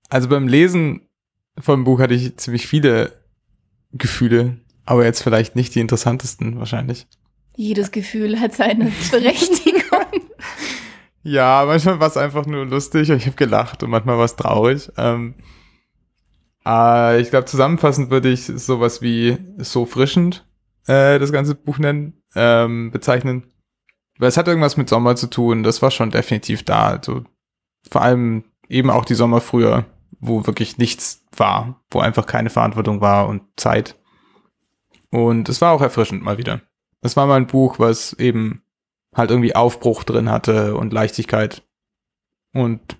[0.09, 1.07] Also beim Lesen
[1.59, 3.13] vom Buch hatte ich ziemlich viele
[3.91, 7.07] Gefühle, aber jetzt vielleicht nicht die interessantesten wahrscheinlich.
[7.55, 9.83] Jedes Gefühl hat seine Berechtigung.
[11.23, 14.35] ja, manchmal war es einfach nur lustig und ich habe gelacht und manchmal war es
[14.35, 14.91] traurig.
[14.97, 15.35] Ähm,
[16.69, 20.45] äh, ich glaube, zusammenfassend würde ich sowas wie so frischend
[20.87, 23.51] äh, das ganze Buch nennen, ähm, bezeichnen.
[24.19, 26.89] Weil es hat irgendwas mit Sommer zu tun, das war schon definitiv da.
[26.89, 27.23] Also
[27.89, 29.85] vor allem eben auch die Sommer früher,
[30.19, 33.95] wo wirklich nichts war, wo einfach keine Verantwortung war und Zeit.
[35.09, 36.61] Und es war auch erfrischend mal wieder.
[37.01, 38.61] Es war mal ein Buch, was eben
[39.15, 41.63] halt irgendwie Aufbruch drin hatte und Leichtigkeit.
[42.53, 42.97] Und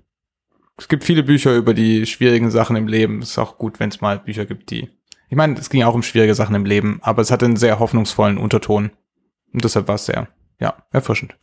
[0.79, 3.21] es gibt viele Bücher über die schwierigen Sachen im Leben.
[3.21, 4.89] Es ist auch gut, wenn es mal Bücher gibt, die.
[5.29, 7.79] Ich meine, es ging auch um schwierige Sachen im Leben, aber es hatte einen sehr
[7.79, 8.91] hoffnungsvollen Unterton.
[9.53, 10.27] Und deshalb war es sehr,
[10.59, 11.37] ja, erfrischend.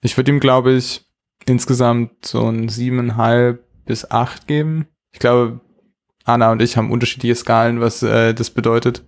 [0.00, 1.04] Ich würde ihm, glaube ich,
[1.46, 4.86] insgesamt so ein siebeneinhalb bis acht geben.
[5.12, 5.60] Ich glaube,
[6.24, 9.04] Anna und ich haben unterschiedliche Skalen, was äh, das bedeutet.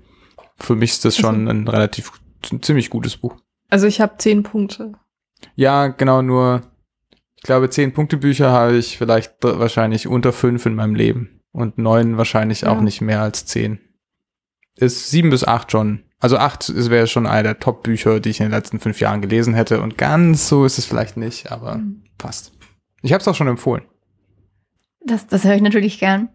[0.57, 2.13] Für mich ist das also schon ein relativ
[2.51, 3.37] ein ziemlich gutes Buch.
[3.69, 4.93] Also ich habe zehn Punkte.
[5.55, 6.63] Ja, genau, nur
[7.39, 11.79] ich glaube, zehn Punkte Bücher habe ich vielleicht wahrscheinlich unter fünf in meinem Leben und
[11.79, 12.71] neun wahrscheinlich ja.
[12.71, 13.79] auch nicht mehr als zehn.
[14.75, 16.03] Ist sieben bis acht schon.
[16.19, 19.55] Also acht wäre schon einer der Top-Bücher, die ich in den letzten fünf Jahren gelesen
[19.55, 19.81] hätte.
[19.81, 22.03] Und ganz so ist es vielleicht nicht, aber mhm.
[22.19, 22.53] passt.
[23.03, 23.85] Ich habe es auch schon empfohlen.
[25.05, 26.29] Das, das höre ich natürlich gern.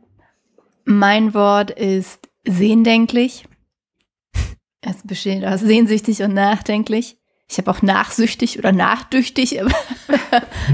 [0.85, 3.45] Mein Wort ist sehndenklich.
[4.85, 7.17] Es besteht aus sehnsüchtig und nachdenklich.
[7.53, 9.71] Ich habe auch nachsüchtig oder nachdüchtig, aber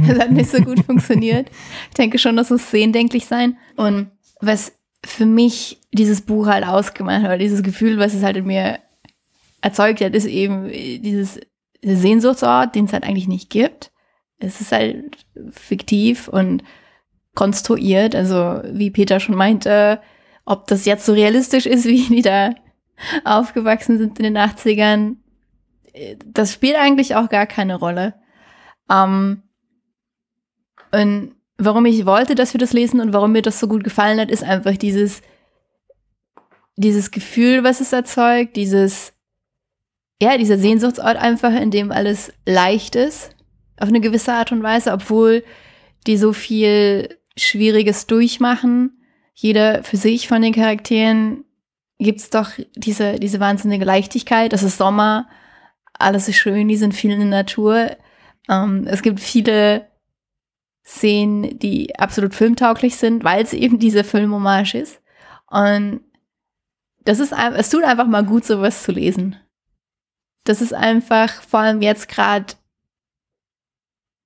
[0.07, 1.49] das hat nicht so gut funktioniert.
[1.89, 3.57] Ich denke schon, das muss sehndenklich sein.
[3.75, 4.11] Und
[4.41, 4.73] was
[5.05, 8.80] für mich dieses Buch halt ausgemacht hat, dieses Gefühl, was es halt in mir
[9.61, 11.39] erzeugt hat, ist eben dieses
[11.82, 13.91] Sehnsuchtsort, den es halt eigentlich nicht gibt.
[14.39, 15.17] Es ist halt
[15.51, 16.63] fiktiv und
[17.36, 18.15] konstruiert.
[18.15, 20.01] Also wie Peter schon meinte,
[20.45, 22.53] ob das jetzt so realistisch ist, wie die da
[23.23, 25.15] aufgewachsen sind in den 80ern,
[26.26, 28.16] das spielt eigentlich auch gar keine Rolle.
[28.90, 29.44] Ähm,
[30.92, 34.20] und warum ich wollte, dass wir das lesen und warum mir das so gut gefallen
[34.20, 35.22] hat, ist einfach dieses,
[36.76, 39.14] dieses Gefühl, was es erzeugt, dieses,
[40.22, 43.36] ja, dieser Sehnsuchtsort einfach, in dem alles leicht ist,
[43.80, 45.44] auf eine gewisse Art und Weise, obwohl
[46.08, 48.98] die so viel Schwieriges durchmachen.
[49.34, 51.46] Jeder für sich von den Charakteren
[52.00, 54.54] gibt es doch diese, diese wahnsinnige Leichtigkeit.
[54.54, 55.28] Es ist Sommer,
[56.00, 57.97] alles ist schön, die sind viel in der Natur.
[58.50, 59.88] Ähm, es gibt viele
[60.86, 65.02] Szenen, die absolut filmtauglich sind, weil es eben diese Filmhommage ist.
[65.47, 66.02] Und
[67.06, 69.36] das ist, es tut einfach mal gut, sowas zu lesen.
[70.45, 72.54] Das ist einfach, vor allem jetzt gerade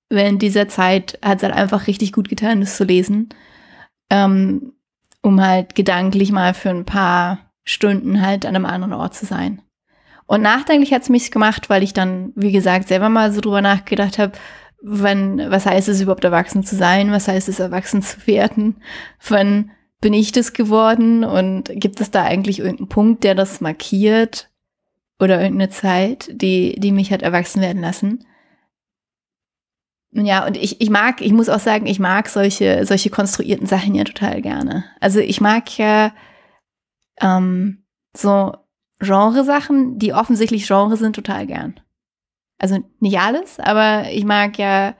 [0.10, 3.30] während dieser Zeit, hat es halt einfach richtig gut getan, das zu lesen.
[4.10, 4.74] Ähm,
[5.22, 9.62] um halt gedanklich mal für ein paar Stunden halt an einem anderen Ort zu sein.
[10.26, 13.62] Und nachdenklich hat es mich gemacht, weil ich dann, wie gesagt, selber mal so drüber
[13.62, 14.34] nachgedacht habe,
[14.82, 17.12] wann, was heißt es überhaupt erwachsen zu sein?
[17.12, 18.82] Was heißt es erwachsen zu werden?
[19.28, 19.72] Wann
[20.02, 21.24] bin ich das geworden?
[21.24, 24.50] Und gibt es da eigentlich irgendeinen Punkt, der das markiert?
[25.20, 28.26] Oder irgendeine Zeit, die, die mich hat erwachsen werden lassen?
[30.12, 33.96] Ja, und ich, ich mag, ich muss auch sagen, ich mag solche, solche konstruierten Sachen
[33.96, 34.86] ja total gerne.
[35.00, 36.14] Also ich mag ja
[37.20, 37.84] ähm,
[38.16, 38.54] so
[39.00, 41.80] Genresachen, die offensichtlich Genre sind, total gern.
[42.58, 44.96] Also nicht alles, aber ich mag ja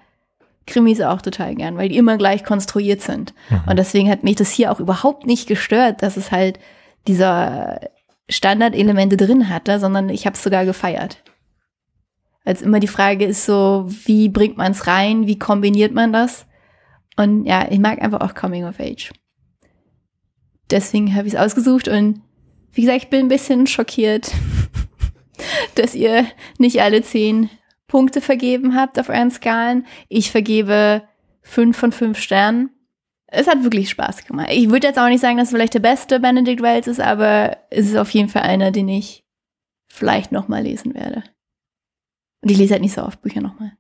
[0.66, 3.34] Krimis auch total gern, weil die immer gleich konstruiert sind.
[3.50, 3.62] Mhm.
[3.70, 6.60] Und deswegen hat mich das hier auch überhaupt nicht gestört, dass es halt
[7.08, 7.80] dieser
[8.30, 11.24] Standardelemente drin hatte, sondern ich habe es sogar gefeiert.
[12.46, 16.46] Als immer die Frage ist so, wie bringt man es rein, wie kombiniert man das?
[17.16, 19.12] Und ja, ich mag einfach auch Coming of Age.
[20.70, 22.22] Deswegen habe ich es ausgesucht und
[22.74, 24.32] wie gesagt, ich bin ein bisschen schockiert,
[25.76, 26.26] dass ihr
[26.58, 27.50] nicht alle zehn
[27.88, 29.86] Punkte vergeben habt auf euren Skalen.
[30.10, 31.04] Ich vergebe
[31.42, 32.72] fünf von fünf Sternen.
[33.28, 34.50] Es hat wirklich Spaß gemacht.
[34.52, 37.58] Ich würde jetzt auch nicht sagen, dass es vielleicht der beste Benedict Wells ist, aber
[37.70, 39.24] es ist auf jeden Fall einer, den ich
[39.88, 41.24] vielleicht nochmal lesen werde.
[42.42, 43.74] Und ich lese halt nicht so oft Bücher nochmal.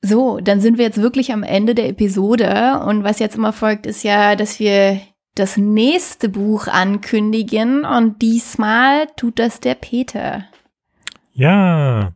[0.00, 2.80] So, dann sind wir jetzt wirklich am Ende der Episode.
[2.84, 5.00] Und was jetzt immer folgt, ist ja, dass wir
[5.38, 7.84] das nächste Buch ankündigen.
[7.84, 10.44] Und diesmal tut das der Peter.
[11.32, 12.12] Ja,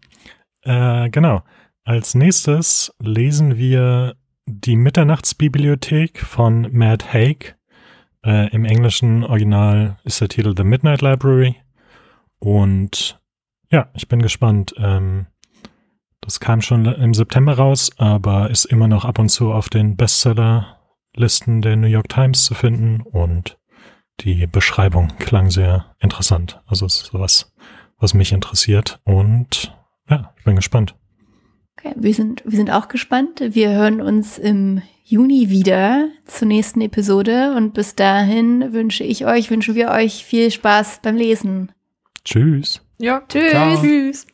[0.63, 1.43] äh, genau.
[1.85, 4.15] Als nächstes lesen wir
[4.47, 7.57] die Mitternachtsbibliothek von Matt Haig.
[8.25, 11.57] Äh, Im englischen Original ist der Titel The Midnight Library.
[12.39, 13.21] Und
[13.71, 14.75] ja, ich bin gespannt.
[14.79, 15.27] Ähm,
[16.21, 19.97] das kam schon im September raus, aber ist immer noch ab und zu auf den
[21.13, 23.59] Bestsellerlisten der New York Times zu finden und
[24.21, 26.61] die Beschreibung klang sehr interessant.
[26.67, 27.53] Also es ist sowas,
[27.99, 29.77] was mich interessiert und
[30.09, 30.95] ja, ich bin gespannt.
[31.79, 33.41] Okay, wir sind, wir sind auch gespannt.
[33.41, 39.51] Wir hören uns im Juni wieder zur nächsten Episode und bis dahin wünsche ich euch,
[39.51, 41.73] wünschen wir euch viel Spaß beim Lesen.
[42.25, 42.83] Tschüss.
[42.99, 43.51] Ja, tschüss.
[43.51, 43.81] Ciao.
[43.81, 44.27] Tschüss.